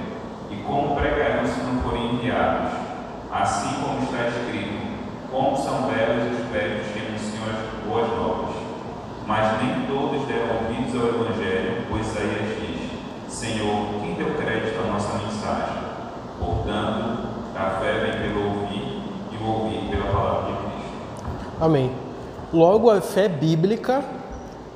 [0.50, 2.72] E como pregarão se não forem enviados?
[3.30, 4.80] Assim como está escrito:
[5.30, 8.70] Como são belos os pés que anunciam as boas novas.
[9.30, 14.92] Mas nem todos deram ouvidos ao Evangelho, pois Isaías diz: Senhor, quem deu crédito à
[14.92, 15.84] nossa mensagem?
[16.36, 20.96] Portanto, a fé vem pelo ouvir e o ouvir pela palavra de Cristo.
[21.60, 21.92] Amém.
[22.60, 24.04] Logo, a fé bíblica,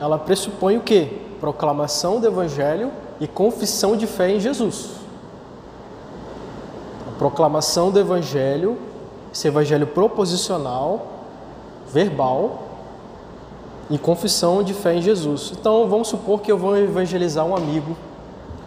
[0.00, 1.18] ela pressupõe o quê?
[1.38, 4.92] Proclamação do Evangelho e confissão de fé em Jesus.
[7.06, 8.78] A proclamação do Evangelho,
[9.30, 11.08] esse Evangelho proposicional,
[11.92, 12.62] verbal,
[13.90, 15.52] e confissão de fé em Jesus.
[15.52, 17.94] Então, vamos supor que eu vou evangelizar um amigo,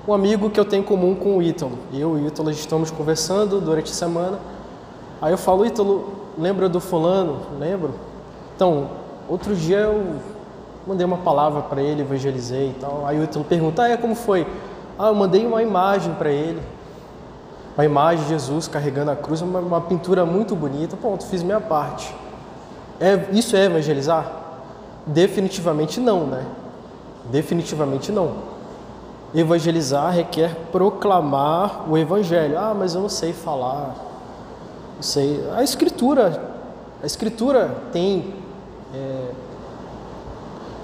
[0.08, 1.80] um amigo que eu tenho em comum com o Ítalo.
[1.92, 4.38] Eu e o Ítalo estamos conversando durante a semana.
[5.20, 6.08] Aí eu falo, Ítalo,
[6.38, 7.40] lembra do fulano?
[7.60, 7.96] Lembro.
[8.56, 10.16] Então, outro dia eu
[10.88, 13.06] mandei uma palavra para ele, evangelizei e tal.
[13.06, 14.48] Aí o Ítalo pergunta, ah, é, como foi?
[14.98, 16.62] Ah, eu mandei uma imagem para ele.
[17.78, 20.98] Uma imagem de Jesus carregando a cruz, uma, uma pintura muito bonita.
[20.98, 22.16] Pronto, fiz minha parte.
[23.00, 24.32] É, isso é evangelizar?
[25.06, 26.44] Definitivamente não, né?
[27.26, 28.58] Definitivamente não.
[29.36, 32.58] Evangelizar requer proclamar o evangelho.
[32.58, 33.94] Ah, mas eu não sei falar.
[34.96, 35.44] Não sei.
[35.56, 36.42] A escritura,
[37.04, 38.34] a escritura tem
[38.94, 39.32] é,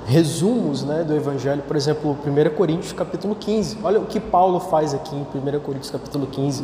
[0.05, 3.77] resumos né, do Evangelho, por exemplo, 1 Coríntios capítulo 15.
[3.83, 6.63] Olha o que Paulo faz aqui em 1 Coríntios capítulo 15,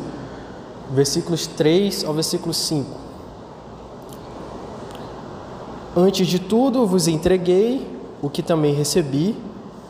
[0.92, 3.10] versículos 3 ao versículo 5.
[5.96, 7.88] Antes de tudo vos entreguei
[8.22, 9.36] o que também recebi,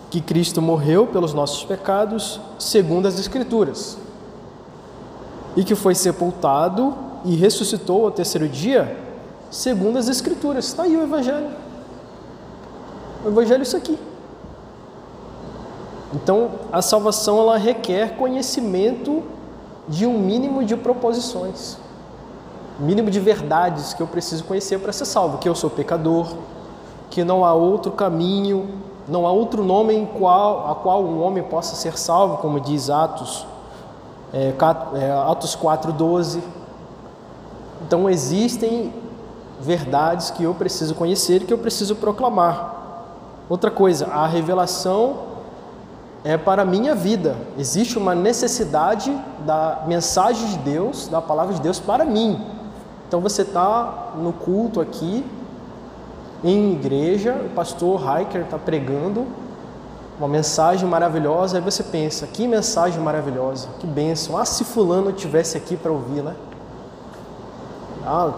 [0.10, 3.98] que Cristo morreu pelos nossos pecados, segundo as Escrituras,
[5.56, 6.96] e que foi sepultado
[7.26, 9.09] e ressuscitou ao terceiro dia,
[9.50, 10.66] segundo as Escrituras.
[10.66, 11.50] Está aí o Evangelho.
[13.24, 13.98] O Evangelho é isso aqui.
[16.14, 19.24] Então, a salvação ela requer conhecimento
[19.88, 21.78] de um mínimo de proposições,
[22.80, 26.36] mínimo de verdades que eu preciso conhecer para ser salvo, que eu sou pecador,
[27.10, 28.70] que não há outro caminho,
[29.08, 32.90] não há outro nome em qual a qual um homem possa ser salvo, como diz
[32.90, 33.46] Atos
[34.34, 34.54] é,
[34.96, 36.42] é Atos 4:12.
[37.86, 38.94] Então existem
[39.60, 42.76] verdades que eu preciso conhecer e que eu preciso proclamar.
[43.50, 45.30] Outra coisa, a revelação
[46.24, 47.36] é para a minha vida.
[47.58, 52.40] Existe uma necessidade da mensagem de Deus, da palavra de Deus para mim.
[53.08, 55.26] Então você está no culto aqui,
[56.44, 59.26] em igreja, o pastor Hiker está pregando
[60.18, 64.38] uma mensagem maravilhosa, aí você pensa, que mensagem maravilhosa, que bênção.
[64.38, 66.36] Ah, se fulano tivesse aqui para ouvir, né?
[68.06, 68.32] Ah,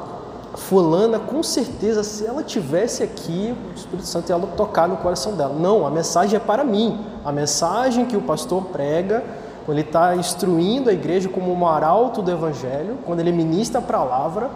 [0.55, 5.53] fulana, com certeza, se ela tivesse aqui, o Espírito Santo ia tocar no coração dela.
[5.53, 6.99] Não, a mensagem é para mim.
[7.23, 9.23] A mensagem que o pastor prega,
[9.65, 13.81] quando ele está instruindo a igreja como um arauto do Evangelho, quando ele ministra a
[13.81, 14.49] palavra,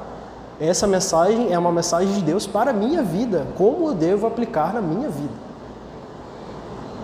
[0.60, 4.74] essa mensagem é uma mensagem de Deus para a minha vida, como eu devo aplicar
[4.74, 5.34] na minha vida.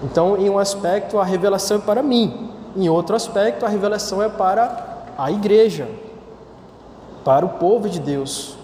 [0.03, 4.29] Então, em um aspecto, a revelação é para mim, em outro aspecto, a revelação é
[4.29, 5.87] para a igreja,
[7.23, 8.60] para o povo de Deus.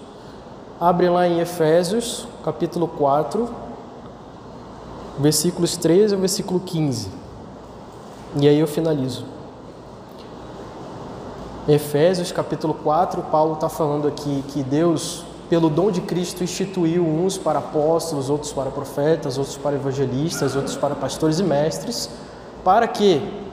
[0.79, 3.49] Abre lá em Efésios, capítulo 4,
[5.17, 7.09] versículos 13 ao versículo 15.
[8.35, 9.25] E aí eu finalizo.
[11.67, 17.39] Efésios, capítulo 4, Paulo está falando aqui que Deus, pelo dom de Cristo, instituiu uns
[17.39, 22.07] para apóstolos, outros para profetas, outros para evangelistas, outros para pastores e mestres,
[22.63, 23.46] para que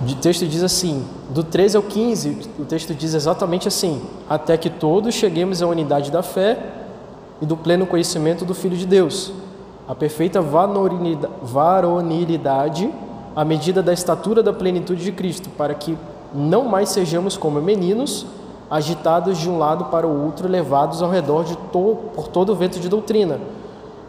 [0.00, 4.70] o texto diz assim, do 13 ao 15, o texto diz exatamente assim: até que
[4.70, 6.56] todos cheguemos à unidade da fé
[7.42, 9.32] e do pleno conhecimento do Filho de Deus,
[9.88, 12.88] a perfeita varonilidade,
[13.34, 15.98] à medida da estatura da plenitude de Cristo, para que
[16.32, 18.24] não mais sejamos como meninos,
[18.70, 22.54] agitados de um lado para o outro, levados ao redor de to por todo o
[22.54, 23.40] vento de doutrina,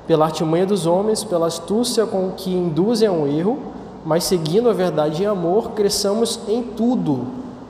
[0.05, 3.57] pela artimanha dos homens, pela astúcia com que induzem ao erro
[4.05, 7.27] mas seguindo a verdade em amor, cresçamos em tudo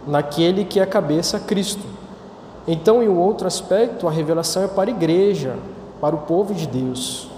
[0.07, 1.83] naquele que é a cabeça, Cristo.
[2.67, 5.55] Então, em outro aspecto, a revelação é para a igreja,
[5.99, 7.29] para o povo de Deus.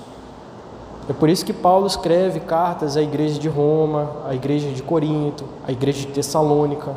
[1.10, 5.46] É por isso que Paulo escreve cartas à igreja de Roma, à igreja de Corinto,
[5.68, 6.94] à igreja de Tessalônica.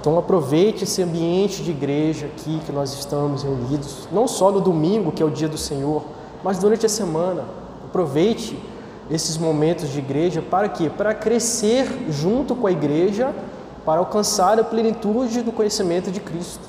[0.00, 5.12] Então aproveite esse ambiente de igreja aqui que nós estamos reunidos, não só no domingo,
[5.12, 6.02] que é o dia do Senhor,
[6.42, 7.44] mas durante a semana.
[7.86, 8.58] Aproveite
[9.10, 10.90] esses momentos de igreja para quê?
[10.90, 13.34] Para crescer junto com a igreja,
[13.84, 16.68] para alcançar a plenitude do conhecimento de Cristo.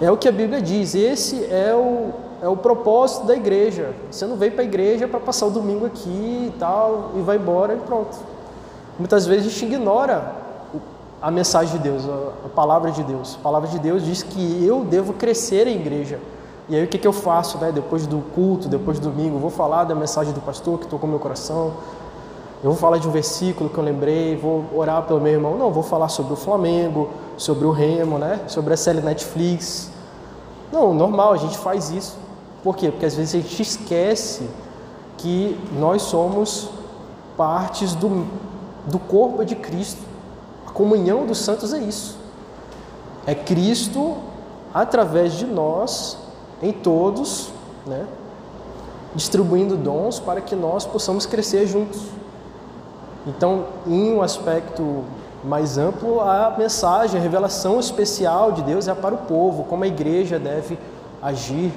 [0.00, 2.10] É o que a Bíblia diz, esse é o,
[2.42, 3.94] é o propósito da igreja.
[4.10, 7.36] Você não veio para a igreja para passar o domingo aqui e tal, e vai
[7.36, 8.16] embora e pronto.
[8.98, 10.32] Muitas vezes a gente ignora
[11.20, 12.04] a mensagem de Deus,
[12.44, 13.36] a palavra de Deus.
[13.40, 16.18] A palavra de Deus diz que eu devo crescer em igreja.
[16.68, 17.70] E aí o que, que eu faço, né?
[17.70, 21.20] Depois do culto, depois do domingo, vou falar da mensagem do pastor que tocou meu
[21.20, 21.74] coração.
[22.62, 25.56] Eu vou falar de um versículo que eu lembrei, vou orar pelo meu irmão.
[25.56, 28.40] Não, vou falar sobre o Flamengo, sobre o Remo, né?
[28.48, 29.90] Sobre a série Netflix.
[30.72, 32.16] Não, normal, a gente faz isso.
[32.64, 32.90] Por quê?
[32.90, 34.50] Porque às vezes a gente esquece
[35.16, 36.68] que nós somos
[37.36, 38.26] partes do,
[38.86, 40.02] do corpo de Cristo.
[40.66, 42.18] A comunhão dos santos é isso.
[43.24, 44.16] É Cristo
[44.74, 46.25] através de nós
[46.62, 47.50] em todos,
[47.86, 48.06] né?
[49.14, 52.02] distribuindo dons para que nós possamos crescer juntos.
[53.26, 55.02] Então, em um aspecto
[55.42, 59.86] mais amplo, a mensagem, a revelação especial de Deus é para o povo, como a
[59.86, 60.78] igreja deve
[61.22, 61.72] agir,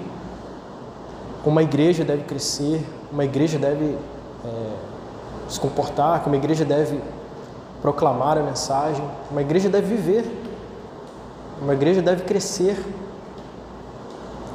[1.44, 3.98] como a igreja deve crescer, como a igreja deve
[4.46, 4.72] é,
[5.48, 7.02] se comportar, como a igreja deve
[7.82, 10.26] proclamar a mensagem, como a igreja deve viver,
[11.58, 12.78] como a igreja deve crescer.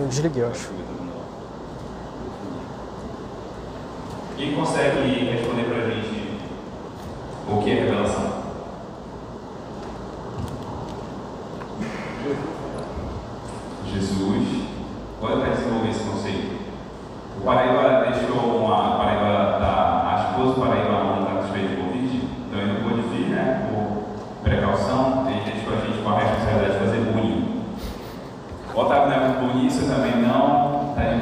[0.00, 0.70] Eu desliguei, eu acho.
[4.38, 6.38] E consegue responder pra gente
[7.46, 8.29] o que é revelação?
[29.70, 31.18] você também não, está em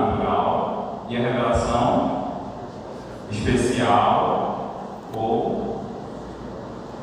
[0.00, 2.20] natural e a revelação
[3.30, 5.84] especial ou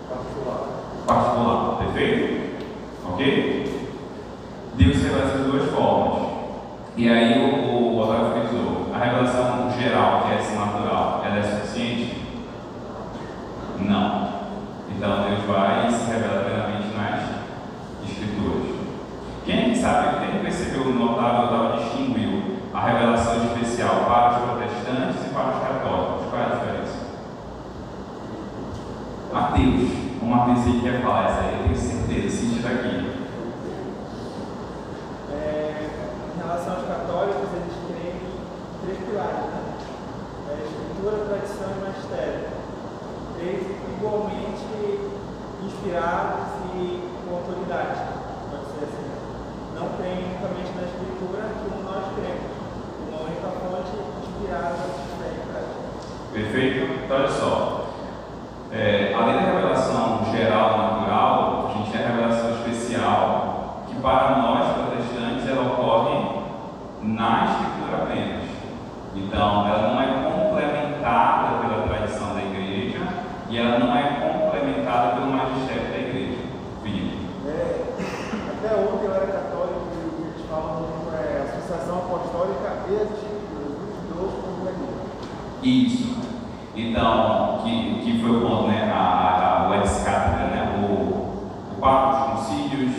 [0.09, 0.59] particular.
[1.05, 2.57] Particular, perfeito?
[3.05, 3.91] Ok?
[4.75, 6.27] Deus se revela de duas formas.
[6.95, 10.16] E aí o, o Otávio frisou: a revelação geral
[30.87, 31.39] e a paz.
[31.39, 33.11] Aí eu tenho certeza, aqui.
[35.31, 35.89] É,
[36.33, 38.15] em relação aos católicos, eles têm
[38.83, 39.63] três pilares, né?
[40.47, 42.47] É, escritura, tradição e magistério.
[43.37, 43.67] Três
[43.97, 44.67] igualmente
[45.63, 47.99] inspirados e com autoridade,
[48.49, 49.07] pode ser assim.
[49.75, 52.47] Não tem unicamente na escritura como nós cremos.
[53.07, 57.03] Uma única fonte inspirada e tem, Perfeito?
[57.03, 57.76] Então olha só.
[58.71, 64.73] É, além da revelação geral natural, a gente tem a revelação especial, que para nós
[64.73, 66.41] protestantes ela ocorre
[67.01, 68.43] na escritura apenas.
[69.15, 72.99] Então, ela não é complementada pela tradição da igreja
[73.49, 76.37] e ela não é complementada pelo magistério da igreja.
[76.83, 77.17] Filipe.
[77.47, 77.85] É,
[78.51, 85.07] até ontem eu era católico e eles falam é, Associação Apostólica e os dois complementam.
[85.63, 86.17] Isso.
[86.75, 87.36] Então,
[88.27, 88.91] foi o ponto, né?
[88.93, 90.75] A, a, o ex-cátedra, né?
[90.81, 92.93] O, o Papa, os concílios,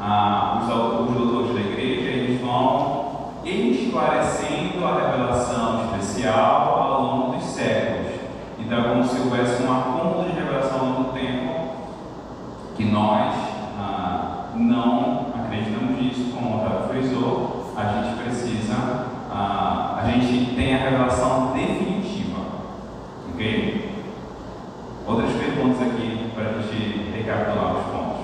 [0.00, 7.44] a, os, os doutores da igreja, eles vão esclarecendo a revelação especial ao longo dos
[7.44, 8.12] séculos.
[8.58, 11.50] Então, é como se houvesse um acúmulo de revelação ao longo do tempo
[12.76, 13.34] que nós
[13.78, 20.74] ah, não acreditamos nisso, como o Otávio frisou, a gente precisa, ah, a gente tem
[20.74, 22.40] a revelação definitiva.
[23.32, 23.90] Ok?
[25.10, 28.20] Outras perguntas aqui para a gente recapitular os pontos.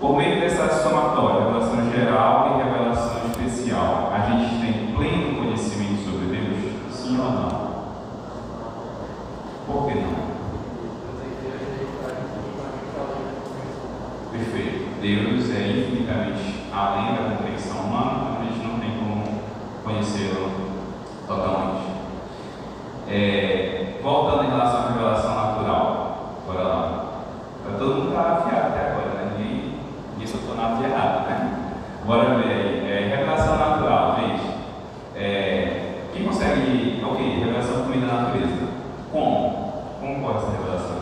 [0.00, 6.26] Por meio dessa somatória, revelação geral e revelação especial, a gente tem pleno conhecimento sobre
[6.26, 6.72] Deus?
[6.92, 7.66] Sim ou não?
[9.66, 10.26] Por que não?
[14.32, 15.00] Perfeito.
[15.00, 19.40] Deus é infinitamente além da compreensão humana, então a gente não tem como
[19.84, 20.50] conhecê-lo
[21.28, 21.86] totalmente.
[23.08, 27.04] É, voltando em relação à revelação natural, bora lá.
[27.64, 29.32] Tá todo mundo está afiado até agora, né?
[29.36, 29.74] Ninguém,
[30.12, 31.74] ninguém soltou nada de errado, né?
[32.04, 32.88] Bora ver aí.
[32.88, 34.48] É, revelação natural, gente.
[35.16, 37.02] É, quem consegue.
[37.04, 38.68] Ok, revelação por meio da natureza.
[39.10, 39.72] Como?
[40.00, 40.96] Como pode ser revelação?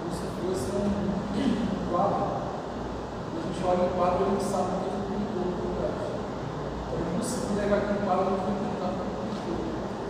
[0.00, 2.34] Como se fosse um quadro.
[3.64, 5.48] A quadro sabe que ele pintou.
[7.16, 8.92] Então, é quadro não por pintor.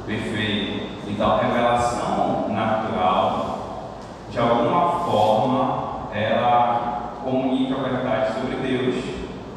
[0.05, 1.09] Perfeito.
[1.09, 8.97] Então, revelação natural, de alguma forma, ela comunica a verdade sobre Deus,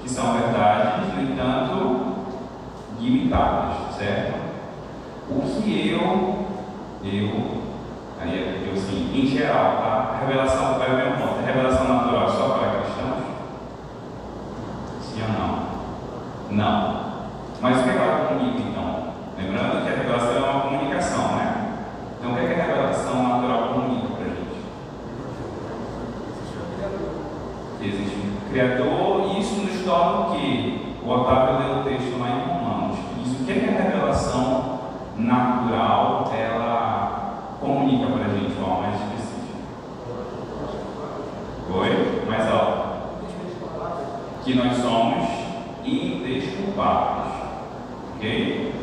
[0.04, 2.16] que são verdades, no entanto,
[3.00, 4.38] limitadas, certo?
[5.28, 6.46] O que eu,
[7.04, 7.62] eu,
[8.22, 10.12] aí eu assim, em geral, tá?
[10.14, 12.78] A revelação, vai o mesmo ponto, a revelação natural é só para?
[15.18, 15.68] Sim ou não?
[16.52, 17.08] Não.
[17.62, 19.08] Mas o que ela comunica então?
[19.38, 21.68] Lembrando que a revelação é uma comunicação, né?
[22.18, 24.58] Então o que, é que a revelação natural comunica para a gente?
[27.82, 30.80] Existe um Criador, e isso nos torna o quê?
[31.04, 32.98] O Otávio leu o texto lá em Romanos.
[33.26, 34.80] Isso, o que, é que a revelação
[35.18, 39.58] natural ela comunica para a gente forma mais específica?
[41.74, 42.26] Oi?
[42.28, 42.88] Mais alto.
[44.44, 44.77] Que nós
[48.16, 48.74] Ok?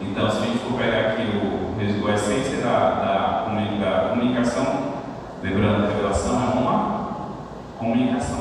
[0.00, 3.44] Então, se a gente for pegar aqui o, a essência da, da,
[3.78, 4.94] da comunicação,
[5.42, 7.08] lembrando que a revelação é uma
[7.78, 8.37] comunicação.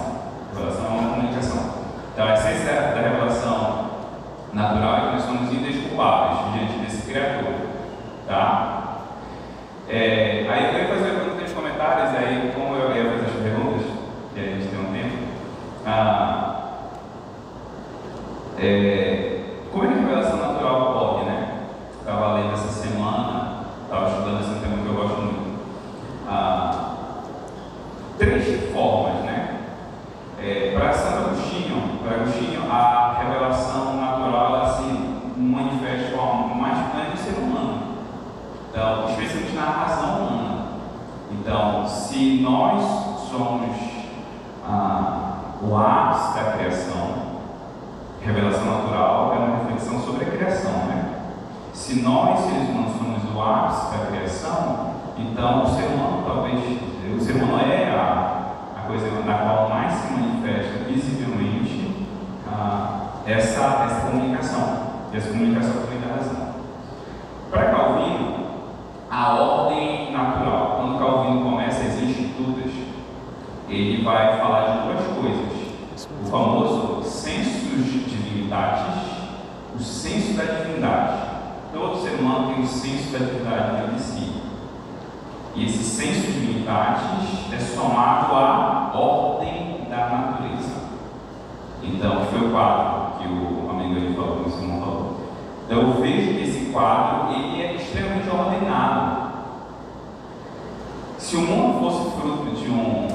[101.27, 103.05] Se o mundo fosse fruto de, um,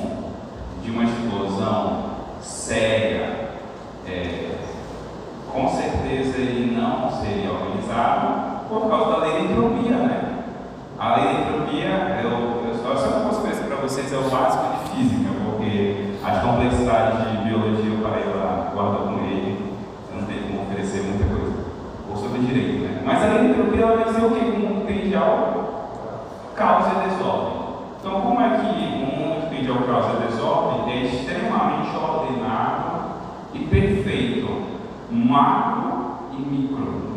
[0.83, 2.11] de uma explosão
[2.43, 3.53] séria,
[4.07, 4.51] é,
[5.51, 10.45] com certeza ele não seria organizado por causa da lei da entropia, né?
[10.99, 14.65] A lei da entropia, eu, eu só, só posso conhecer para vocês, é o básico
[14.75, 19.79] de física, porque as complexidades de biologia eu parei lá, guarda com ele,
[20.11, 21.55] eu não tenho como oferecer muita coisa,
[22.11, 23.03] ou sobre direito, né?
[23.07, 24.52] Mas a lei da entropia, ela dizer o quê?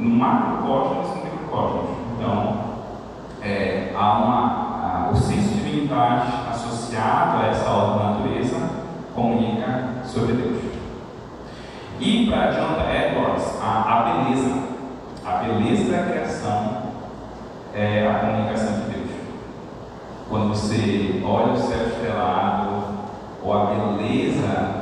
[0.06, 1.98] no macrocosmos e no microcosmos.
[2.18, 2.58] Então,
[3.42, 8.70] é, há uma, a, o senso de divindade associado a essa ordem natureza
[9.14, 10.64] comunica sobre Deus.
[12.00, 14.64] E para Jonathan Edwards, a, a beleza,
[15.26, 16.84] a beleza da criação
[17.74, 19.12] é a comunicação de Deus.
[20.30, 22.96] Quando você olha o céu estrelado,
[23.44, 24.75] ou a beleza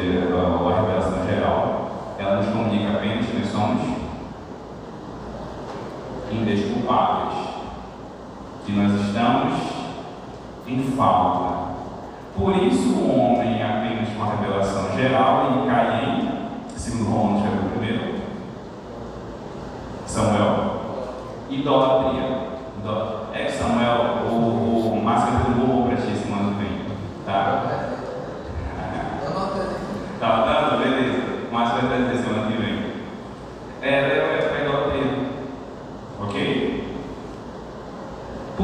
[0.00, 3.98] a revelação geral, ela nos comunica apenas que nós somos
[6.30, 7.34] indesculpáveis,
[8.64, 9.54] que nós estamos
[10.66, 11.68] em falta.
[12.36, 16.28] Por isso o homem é apenas uma revelação geral e Caim,
[16.76, 18.18] segundo Romanos capítulo primeiro
[20.06, 20.80] Samuel,
[21.50, 22.48] idolatria.
[23.34, 24.07] É que Samuel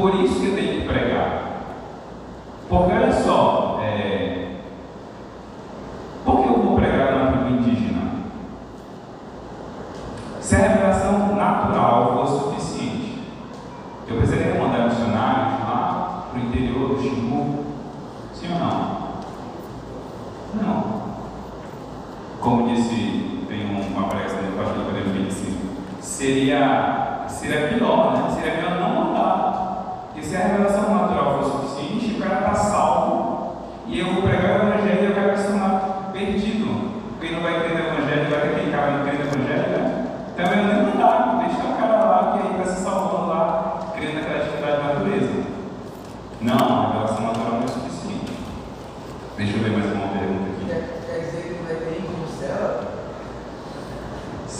[0.05, 0.44] por isso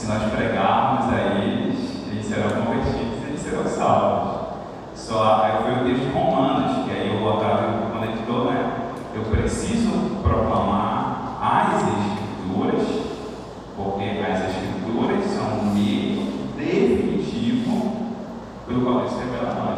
[0.05, 4.49] se nós pregarmos a eles, eles serão convertidos e eles serão salvos.
[4.93, 8.91] Só foi o texto de Romanos, que aí eu acabo conectou, né?
[9.15, 12.87] Eu preciso proclamar as Escrituras,
[13.75, 18.11] porque as Escrituras são um meio definitivo
[18.67, 19.74] pelo qual Deus revela a nós.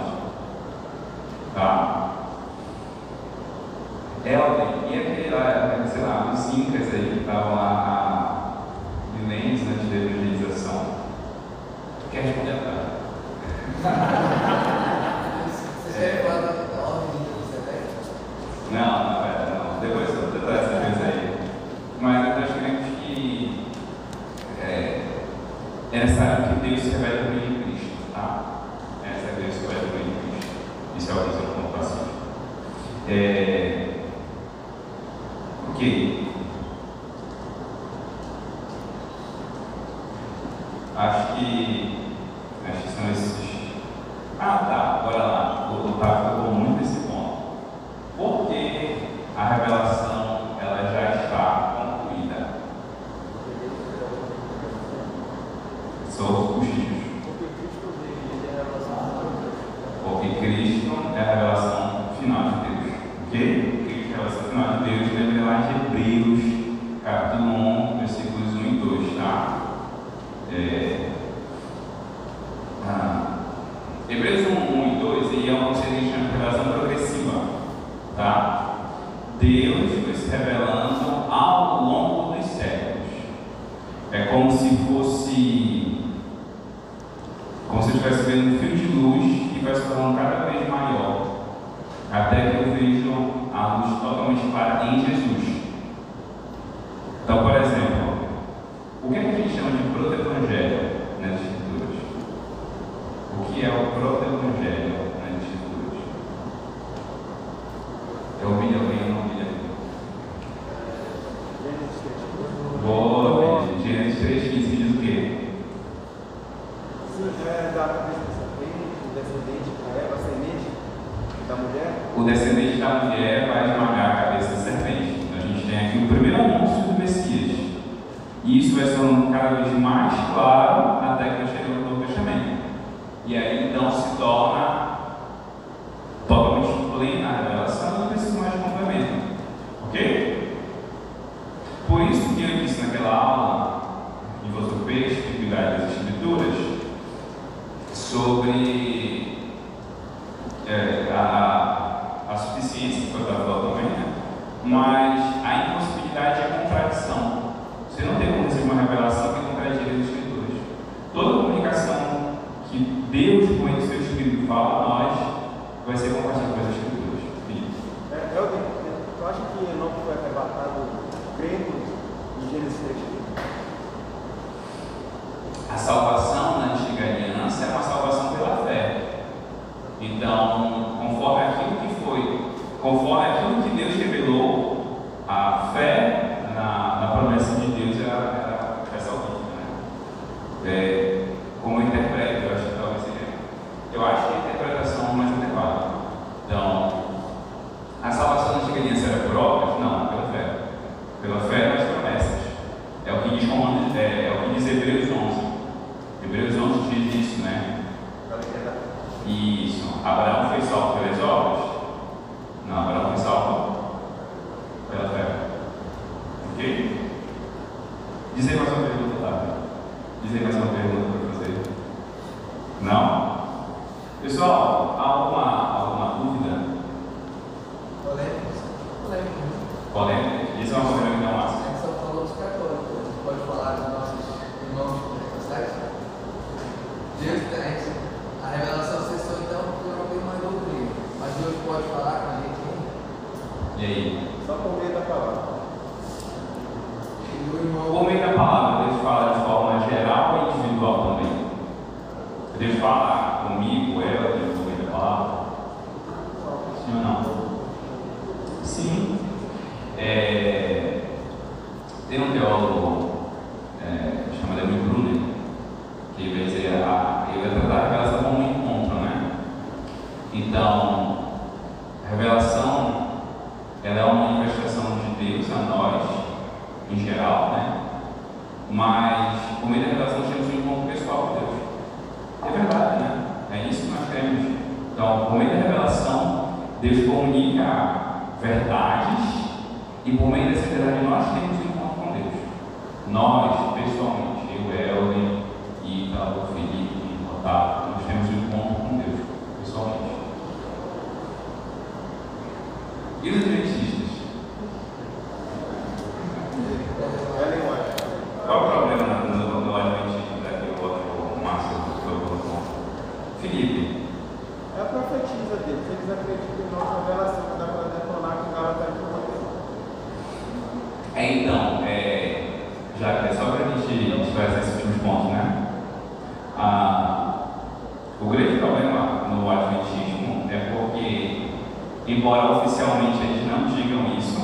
[332.08, 334.40] Embora oficialmente eles não digam isso,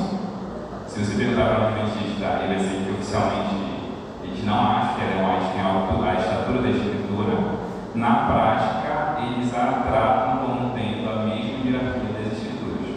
[0.85, 3.56] se você perguntar para o adventista, ele vai dizer que oficialmente
[4.22, 7.38] eles não acham que Heróis tem algo a estatura da Escritura,
[7.95, 12.95] na prática eles a tratam como tendo a mesma hierarquia das Escrituras.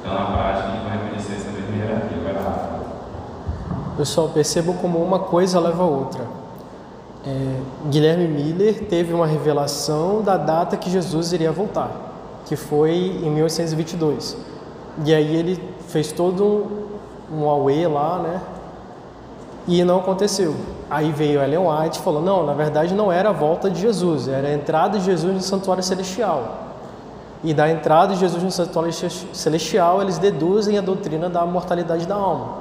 [0.00, 2.18] Então, na prática, eles vão reconhecer essa mesma hierarquia.
[2.24, 2.80] Vai lá.
[3.96, 6.24] Pessoal, percebam como uma coisa leva a outra.
[7.24, 12.07] É, Guilherme Miller teve uma revelação da data que Jesus iria voltar
[12.48, 14.36] que foi em 1822.
[15.04, 16.44] E aí ele fez todo
[17.30, 18.40] um, um away lá, né?
[19.66, 20.54] E não aconteceu.
[20.90, 24.26] Aí veio Ellen White e falou: não, na verdade não era a volta de Jesus,
[24.26, 26.66] era a entrada de Jesus no santuário celestial.
[27.44, 28.92] E da entrada de Jesus no santuário
[29.32, 32.54] celestial, eles deduzem a doutrina da mortalidade da alma,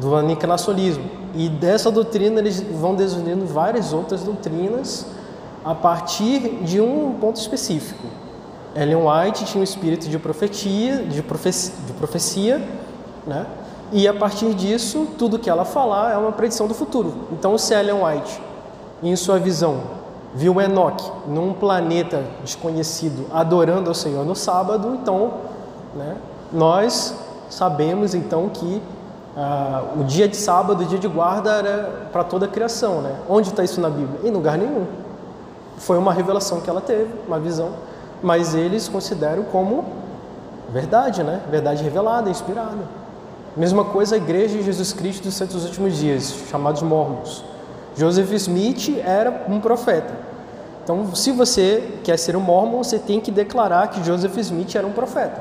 [0.00, 1.04] do aniquilacionismo.
[1.34, 5.04] E dessa doutrina eles vão desunindo várias outras doutrinas
[5.64, 8.19] a partir de um ponto específico.
[8.74, 12.60] Ellen White tinha um espírito de de, profecia, de profecia
[13.26, 13.46] né?
[13.92, 17.12] E a partir disso, tudo que ela falar é uma predição do futuro.
[17.32, 18.40] Então, se Ellen White,
[19.02, 19.80] em sua visão,
[20.34, 25.32] viu Enoque num planeta desconhecido adorando ao Senhor no sábado, então,
[25.94, 26.16] né?
[26.52, 27.14] Nós
[27.48, 28.80] sabemos então que
[29.36, 33.16] ah, o dia de sábado, o dia de guarda era para toda a criação, né?
[33.28, 34.20] Onde está isso na Bíblia?
[34.22, 34.86] Em lugar nenhum.
[35.78, 37.70] Foi uma revelação que ela teve, uma visão
[38.22, 39.84] mas eles consideram como
[40.72, 41.40] verdade, né?
[41.50, 43.00] Verdade revelada, inspirada.
[43.56, 47.44] Mesma coisa a Igreja de Jesus Cristo dos Santos dos Últimos Dias, chamados mormons.
[47.96, 50.12] Joseph Smith era um profeta.
[50.84, 54.86] Então, se você quer ser um mormon, você tem que declarar que Joseph Smith era
[54.86, 55.40] um profeta.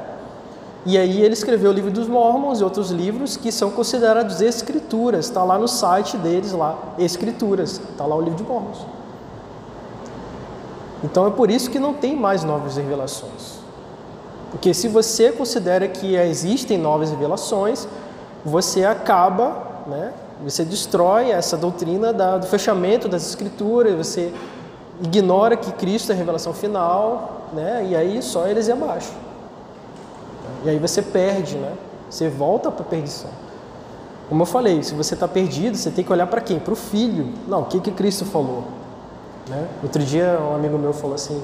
[0.85, 5.25] E aí ele escreveu o livro dos mormons e outros livros que são considerados escrituras.
[5.25, 7.81] Está lá no site deles lá, escrituras.
[7.91, 8.85] Está lá o livro de mormons.
[11.03, 13.59] Então é por isso que não tem mais novas revelações.
[14.51, 17.87] Porque se você considera que existem novas revelações,
[18.43, 20.13] você acaba, né,
[20.43, 24.33] você destrói essa doutrina da, do fechamento das escrituras, você
[25.01, 29.11] ignora que Cristo é a revelação final, né, e aí só eles e abaixo.
[30.63, 31.73] E aí você perde, né?
[32.09, 33.29] Você volta para a perdição.
[34.27, 36.59] Como eu falei, se você está perdido, você tem que olhar para quem?
[36.59, 37.33] Para o filho.
[37.47, 38.65] Não, o que, que Cristo falou?
[39.49, 39.67] Né?
[39.81, 41.43] Outro dia um amigo meu falou assim: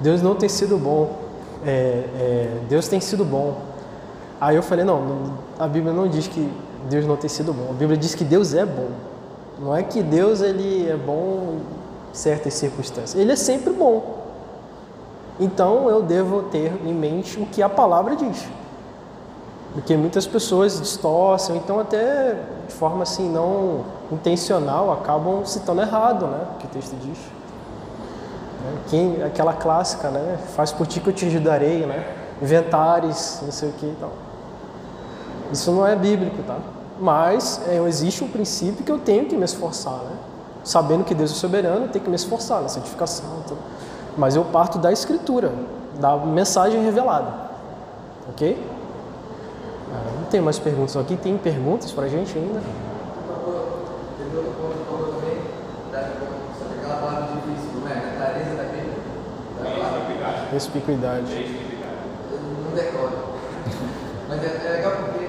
[0.00, 1.16] Deus não tem sido bom,
[1.64, 3.56] é, é, Deus tem sido bom.
[4.40, 6.52] Aí eu falei: não, a Bíblia não diz que
[6.90, 7.70] Deus não tem sido bom.
[7.70, 8.88] A Bíblia diz que Deus é bom.
[9.60, 11.58] Não é que Deus ele é bom
[12.10, 13.14] em certas circunstâncias.
[13.14, 14.20] Ele é sempre bom.
[15.38, 18.44] Então eu devo ter em mente o que a palavra diz.
[19.74, 22.36] Porque muitas pessoas distorcem, então até
[22.68, 26.46] de forma assim não intencional acabam citando errado, né?
[26.54, 27.18] O que o texto diz.
[28.62, 28.78] Né?
[28.88, 30.38] Quem, aquela clássica, né?
[30.54, 32.04] Faz por ti que eu te ajudarei, né?
[32.42, 34.12] Inventares, não sei o que e tal.
[35.50, 36.58] Isso não é bíblico, tá?
[37.00, 40.16] Mas é, existe um princípio que eu tenho que me esforçar, né?
[40.62, 43.24] Sabendo que Deus é soberano, eu tenho que me esforçar na santificação.
[43.44, 43.56] Então,
[44.16, 45.50] mas eu parto da escritura,
[45.98, 47.32] da mensagem revelada.
[48.28, 48.58] Ok?
[50.32, 51.14] Não tem mais perguntas aqui.
[51.14, 52.58] Tem perguntas para a gente ainda?
[60.50, 61.54] Respicuidade.
[62.64, 63.12] Não decoro.
[64.26, 65.28] Mas é, é legal porque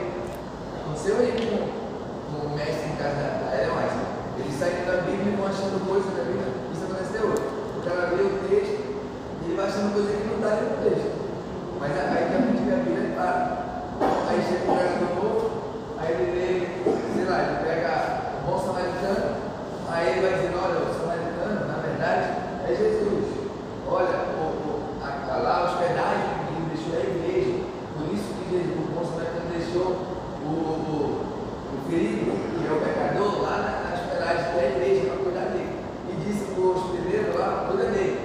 [0.96, 5.34] se eu ir com um mestre em casa da Ellen White, eles saem da Bíblia
[5.34, 6.48] e vão achando coisas da Bíblia.
[6.74, 7.44] Isso acontece até hoje.
[7.78, 8.80] O cara lê o texto
[9.42, 11.12] e ele vai achando coisa que não está dentro do texto.
[11.78, 13.64] Mas aí a a Bíblia e para.
[14.34, 15.52] Aí chega o pregador novo,
[16.00, 16.50] aí ele lê,
[17.14, 17.94] sei lá, ele pega
[18.42, 19.36] o bom samaritano,
[19.88, 22.26] aí ele vai dizendo, olha, o samaritano, na verdade,
[22.66, 23.30] é Jesus.
[23.86, 27.62] Olha, o, o, a, a, lá a hospedagem que ele deixou é a igreja.
[27.94, 30.02] Por isso que Jesus, o bom samaritano deixou
[30.42, 30.98] o, o,
[31.70, 35.78] o ferido, que é o pecador, lá na, na hospedagem da igreja para cuidar dele.
[36.10, 38.18] E disse para o hospedeiro lá, cuida dele,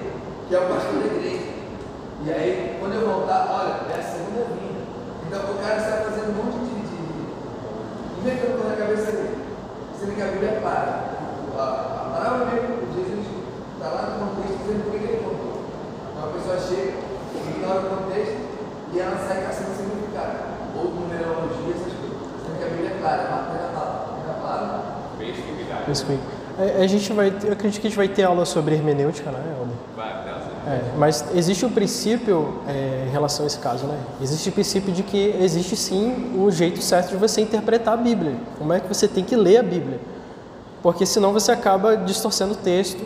[0.49, 1.53] que é o pastor da igreja.
[2.25, 4.79] E aí, quando eu voltar, olha, é a segunda vinda.
[5.29, 6.73] Então o cara está fazendo um monte de.
[6.73, 9.37] de, de inventando na cabeça dele.
[9.93, 11.05] Sendo que a Bíblia é para.
[11.53, 13.27] A, a palavra mesmo, Jesus
[13.77, 15.69] está lá no contexto dizendo por que ele contou.
[16.09, 16.97] Então a pessoa chega,
[17.45, 18.41] ignora o contexto
[18.89, 20.33] e ela sai caçando significado.
[20.73, 22.25] Ou numerologia, essas coisas.
[22.41, 24.09] Sendo que a Bíblia é clara, marca na palavra.
[24.25, 24.81] Na palavra.
[25.85, 26.33] Respicuidade.
[26.57, 29.39] A, a gente vai, eu acredito que a gente vai ter aula sobre hermenêutica, né,
[29.57, 29.75] Helder?
[29.95, 30.29] Vai.
[30.69, 33.97] É, mas existe um princípio é, em relação a esse caso, né?
[34.21, 38.35] Existe o princípio de que existe sim um jeito certo de você interpretar a Bíblia.
[38.57, 39.99] Como é que você tem que ler a Bíblia?
[40.83, 43.03] Porque senão você acaba distorcendo o texto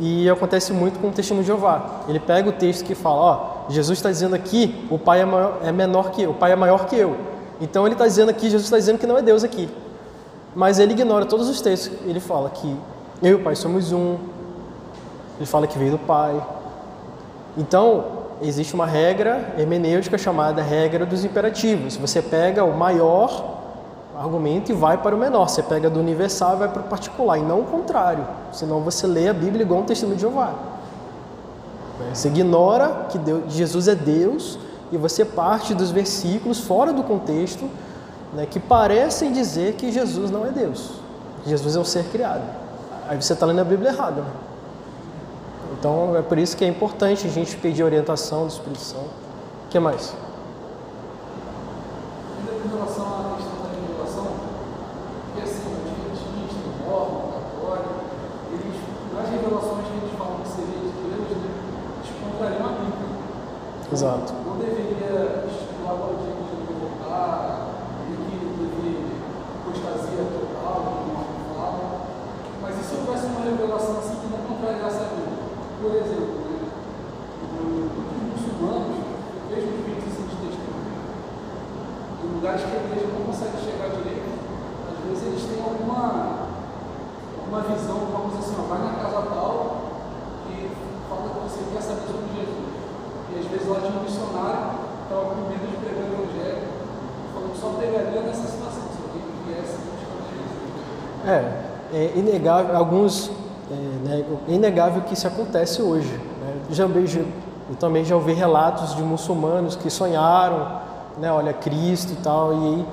[0.00, 2.04] e acontece muito com o testemunho de Jeová.
[2.08, 5.58] Ele pega o texto que fala, ó, Jesus está dizendo aqui, o Pai é, maior,
[5.62, 7.16] é menor que eu, o Pai é maior que eu.
[7.60, 9.68] Então ele está dizendo aqui, Jesus está dizendo que não é Deus aqui.
[10.54, 11.92] Mas ele ignora todos os textos.
[12.06, 12.74] Ele fala que
[13.22, 14.16] eu e o Pai somos um.
[15.36, 16.40] Ele fala que veio do Pai.
[17.56, 18.04] Então,
[18.42, 21.96] existe uma regra hermenêutica chamada regra dos imperativos.
[21.96, 23.62] Você pega o maior
[24.16, 25.48] argumento e vai para o menor.
[25.48, 28.26] Você pega do universal e vai para o particular, e não o contrário.
[28.52, 30.52] Senão você lê a Bíblia igual um testemunho de Jeová.
[32.12, 34.58] Você ignora que Deus, Jesus é Deus
[34.90, 37.68] e você parte dos versículos fora do contexto
[38.32, 40.92] né, que parecem dizer que Jesus não é Deus.
[41.46, 42.63] Jesus é um ser criado.
[43.08, 44.22] Aí você está lendo a Bíblia errada.
[44.22, 44.30] Né?
[45.78, 49.04] Então é por isso que é importante a gente pedir orientação do Espírito Santo.
[49.66, 50.14] O que mais?
[52.38, 54.26] Ainda com relação à questão da revelação,
[55.26, 57.94] porque assim, os adventistas, o mormon, o católico,
[58.52, 58.76] eles,
[59.12, 61.50] nas revelações que eles falam que seria de Deus, né,
[62.00, 63.12] eles contrariam a Bíblia.
[63.92, 64.32] Exato.
[64.46, 67.68] Não deveria estipular qual dia que ele deve voltar,
[68.08, 69.04] e que teve
[69.60, 71.84] apostasia total, como o Marco falava.
[72.62, 75.44] Mas e se houvesse uma revelação assim que não contrariasse a Bíblia?
[75.84, 76.64] Por exemplo, né,
[77.60, 78.96] o- os muçulmanos,
[79.50, 80.96] mesmo os 25 de testemunho,
[82.24, 84.30] em lugares que a igreja não consegue chegar direito,
[84.86, 86.46] às vezes eles têm alguma,
[87.38, 89.76] alguma visão, coisa assim, ó, vai na casa tal
[90.50, 90.70] e
[91.08, 92.70] fala que você quer saber sobre Jesus.
[93.34, 95.84] E às vezes lá tinha um missionário que estava com medo de
[97.60, 100.62] só pegaria nessa situação, se alguém viesse buscar Jesus.
[101.26, 103.30] É, é inegável, alguns,
[103.70, 103.74] é,
[104.08, 106.12] né, inegável que isso acontece hoje.
[106.12, 106.56] Né?
[106.70, 110.83] Já eu também já ouvi relatos de muçulmanos que sonharam,
[111.18, 112.86] né, olha, Cristo e tal, e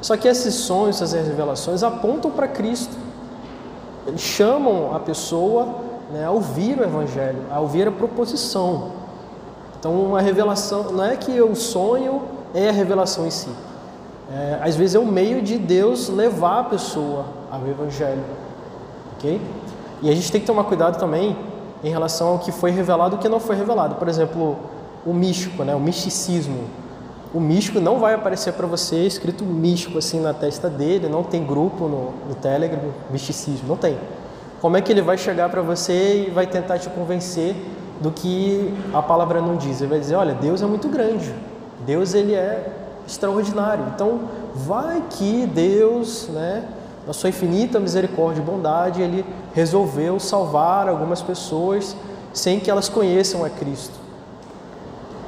[0.00, 2.96] só que esses sonhos, essas revelações apontam para Cristo.
[4.06, 5.68] Eles chamam a pessoa
[6.12, 8.90] né, a ouvir o Evangelho, a ouvir a proposição.
[9.78, 12.22] Então, uma revelação, não é que o sonho
[12.54, 13.50] é a revelação em si.
[14.30, 18.24] É, às vezes é o meio de Deus levar a pessoa ao Evangelho.
[19.16, 19.40] Ok?
[20.02, 21.36] E a gente tem que tomar cuidado também
[21.84, 23.96] em relação ao que foi revelado e o que não foi revelado.
[23.96, 24.56] Por exemplo,
[25.04, 26.64] o místico, né, o misticismo.
[27.34, 31.44] O místico não vai aparecer para você escrito místico assim na testa dele, não tem
[31.46, 32.78] grupo no, no Telegram,
[33.10, 33.96] misticismo, não tem.
[34.60, 37.56] Como é que ele vai chegar para você e vai tentar te convencer
[38.00, 39.80] do que a palavra não diz?
[39.80, 41.34] Ele vai dizer, olha, Deus é muito grande,
[41.86, 42.70] Deus ele é
[43.06, 43.86] extraordinário.
[43.94, 44.20] Então,
[44.54, 46.64] vai que Deus, né,
[47.06, 51.96] na sua infinita misericórdia e bondade, ele resolveu salvar algumas pessoas
[52.32, 53.94] sem que elas conheçam a Cristo,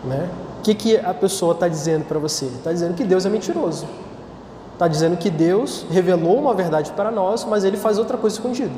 [0.05, 0.29] né?
[0.65, 2.47] Que, que a pessoa está dizendo para você?
[2.47, 3.87] Está dizendo que Deus é mentiroso.
[4.73, 8.73] Está dizendo que Deus revelou uma verdade para nós, mas ele faz outra coisa escondida.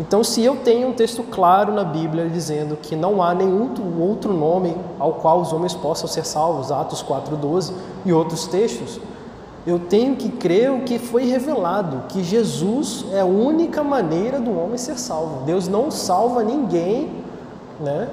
[0.00, 3.70] Então, se eu tenho um texto claro na Bíblia dizendo que não há nenhum
[4.00, 7.72] outro nome ao qual os homens possam ser salvos, Atos 4,12
[8.04, 8.98] e outros textos,
[9.64, 14.58] eu tenho que crer o que foi revelado, que Jesus é a única maneira do
[14.58, 15.44] homem ser salvo.
[15.44, 17.10] Deus não salva ninguém,
[17.78, 18.08] né?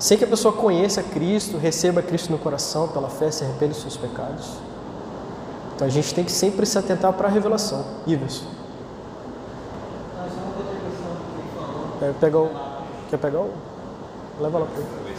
[0.00, 3.82] Sem que a pessoa conheça Cristo, receba Cristo no coração pela fé, se arrependa dos
[3.82, 4.54] seus pecados.
[5.76, 7.84] Então a gente tem que sempre se atentar para a revelação.
[8.06, 8.42] Ives.
[12.00, 12.50] É, pega o,
[13.10, 13.50] quer pegar o?
[14.40, 15.10] Leva lá para ele.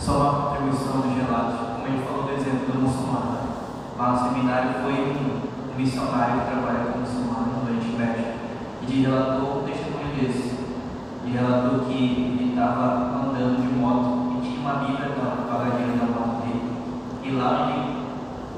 [0.00, 3.38] Só uma contribuição do Gelato, como ele falou do exemplo do muçulmano.
[3.96, 8.24] Lá no seminário foi um missionário que trabalha com muçulmano no Oriente Médio
[8.82, 10.58] e relatou um testemunho desse.
[11.24, 16.06] E relatou que ele estava andando de moto e tinha uma Bíblia na bagageira da
[16.06, 16.72] moto dele.
[17.22, 18.04] E lá onde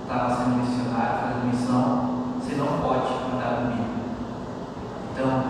[0.03, 2.09] estava sendo missionário, fazendo missão,
[2.41, 3.97] você não pode andar com Bíblia.
[5.13, 5.43] Então,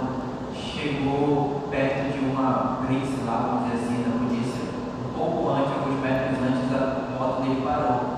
[0.53, 4.63] chegou perto de uma blitz lá, vamos dizer assim, da polícia,
[5.09, 8.16] um pouco antes, alguns metros antes, a moto dele parou.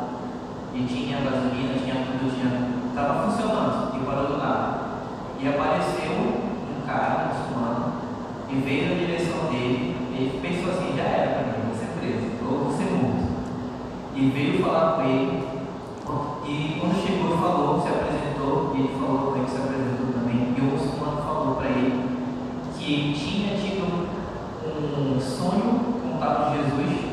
[0.78, 2.70] E tinha gasolina, tinha tudo, tinha.
[2.90, 4.78] Estava funcionando e parou do nada.
[5.40, 7.94] E apareceu um cara muçulmano
[8.48, 9.96] e veio na direção dele.
[10.14, 13.26] Ele pensou assim: já era para mim, vou ser preso, ou vou ser morto.
[14.14, 15.48] E veio falar com ele.
[16.46, 18.72] E quando chegou, falou, se apresentou.
[18.76, 20.54] E ele falou que se apresentou também.
[20.56, 22.04] E o muçulmano falou para ele
[22.78, 23.82] que tinha tido
[24.96, 27.10] um sonho com o tal de Jesus.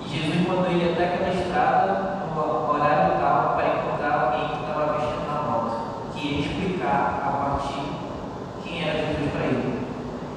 [0.00, 5.26] E Jesus mandou ele até aquela estrada horário tal para encontrar alguém que estava mexendo
[5.26, 7.82] na moto, que ia explicar a partir
[8.62, 9.88] quem era Jesus para ele.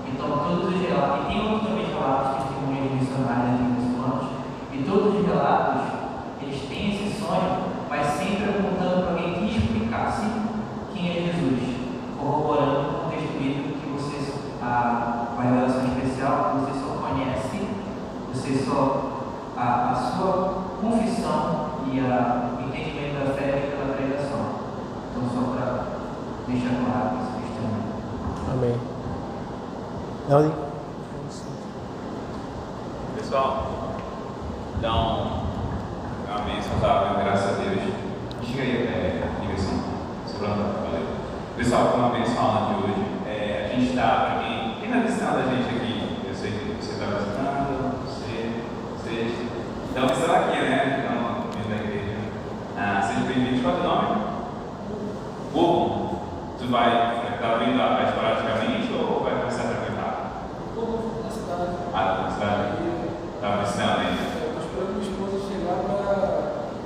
[0.08, 4.28] Então, todos os relatos, e tem outros também relatos, testemunhos de missionários e muçulmanos,
[4.74, 5.82] e todos os relatos,
[6.42, 10.26] eles têm esse sonho, mas sempre apontando para alguém que explicasse
[10.94, 11.76] quem é Jesus,
[12.20, 17.68] corroborando com o texto bíblico que você, a, a revelação especial, você só conhece,
[18.34, 19.12] você só,
[19.58, 24.44] a sua confissão e a, o entendimento da fé pela pregação.
[25.12, 25.68] Então, só para
[26.48, 27.70] deixar claro essa questão.
[28.54, 28.78] Amém.
[30.30, 30.54] Ellie?
[33.18, 33.68] Pessoal,
[34.78, 34.98] então,
[36.28, 37.22] uma bênção, tá?
[37.24, 37.94] Graças a Deus.
[38.42, 39.78] Diga aí, é, ligação.
[40.28, 41.08] Sobrando, valeu.
[41.58, 43.06] Pessoal, foi uma bênção a aula de hoje.
[43.28, 45.94] É, a gente está, para quem, quem está visitando a gente aqui,
[46.28, 48.64] eu sei que você está visitando, você,
[48.98, 49.48] você.
[49.92, 51.04] Então, você está aqui, né?
[51.06, 52.18] Então, vindo da igreja.
[52.78, 53.62] Ah, seja bem-vindo.
[53.62, 54.22] Qual é o teu nome?
[55.54, 56.20] Hugo.
[56.58, 56.90] Tu vai,
[57.34, 60.14] está vindo a esporadicamente ou vai começar a frequentar?
[60.76, 61.72] Como na cidade.
[61.94, 62.82] Ah, tá na cidade?
[63.36, 64.22] Estava ensinando ainda.
[64.22, 65.98] Eu estou esperando minha esposa chegar para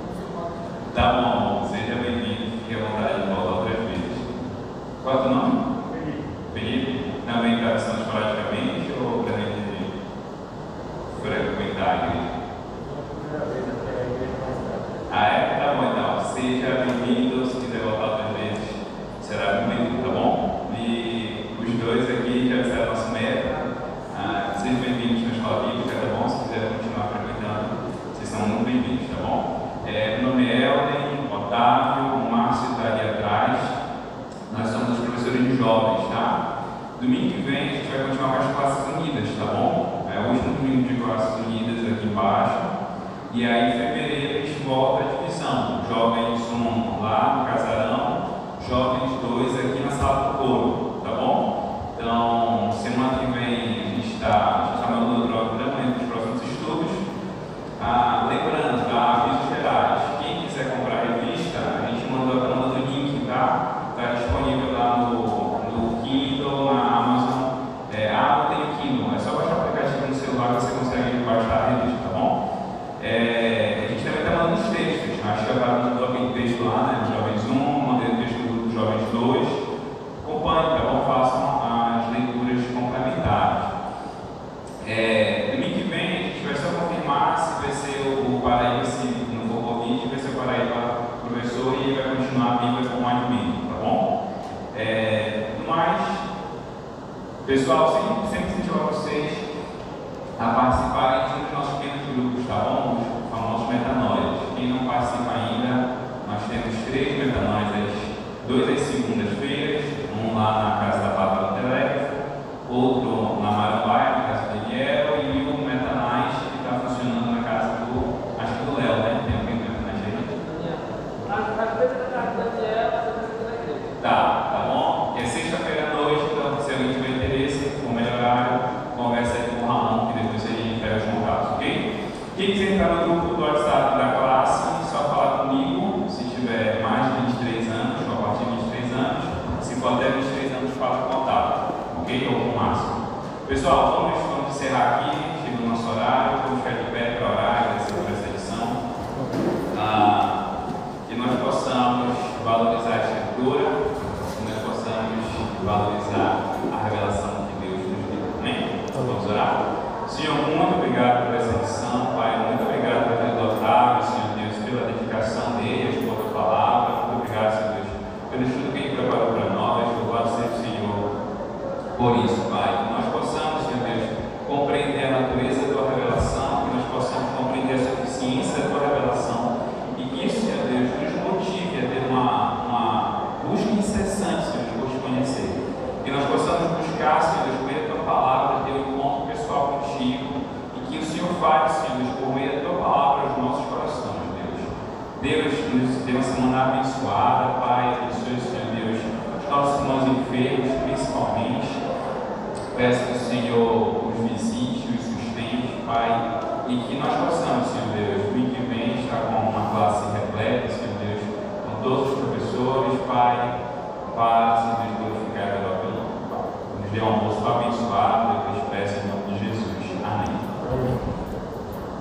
[0.08, 0.48] confirmar.
[0.94, 4.16] Tá bom, seja bem-vindo, fique à vontade de voltar outras vezes.
[5.02, 5.76] Qual é o teu nome?
[6.54, 6.92] Felipe.
[7.26, 9.92] Também está ensinando esporadicamente ou pretende
[11.22, 12.36] frequentar a igreja?
[15.12, 15.60] Ah, é?
[15.60, 16.24] Tá bom então.
[16.32, 18.68] Seja bem-vindo, se quiser voltar outras vezes,
[19.20, 20.70] será bem-vindo, tá bom?
[20.78, 23.66] E os dois aqui já disseram a nossa meta.
[24.16, 26.28] Ah, sejam bem-vindos na escola bíblica, tá bom?
[26.28, 27.68] Se quiser continuar frequentando,
[28.14, 29.82] vocês são muito bem-vindos, tá bom?
[29.86, 33.58] É, meu nome é Elden, Otávio, o Márcio está ali atrás.
[34.56, 36.62] Nós somos os professores de jovens, tá?
[37.00, 40.08] Domingo que vem a gente vai continuar com as classes unidas, tá bom?
[40.12, 42.76] É o último domingo de classes unidas aqui embaixo.
[43.32, 45.82] E aí em fevereiro a gente volta à divisão.
[45.88, 46.40] Jovens
[47.16, 47.45] 1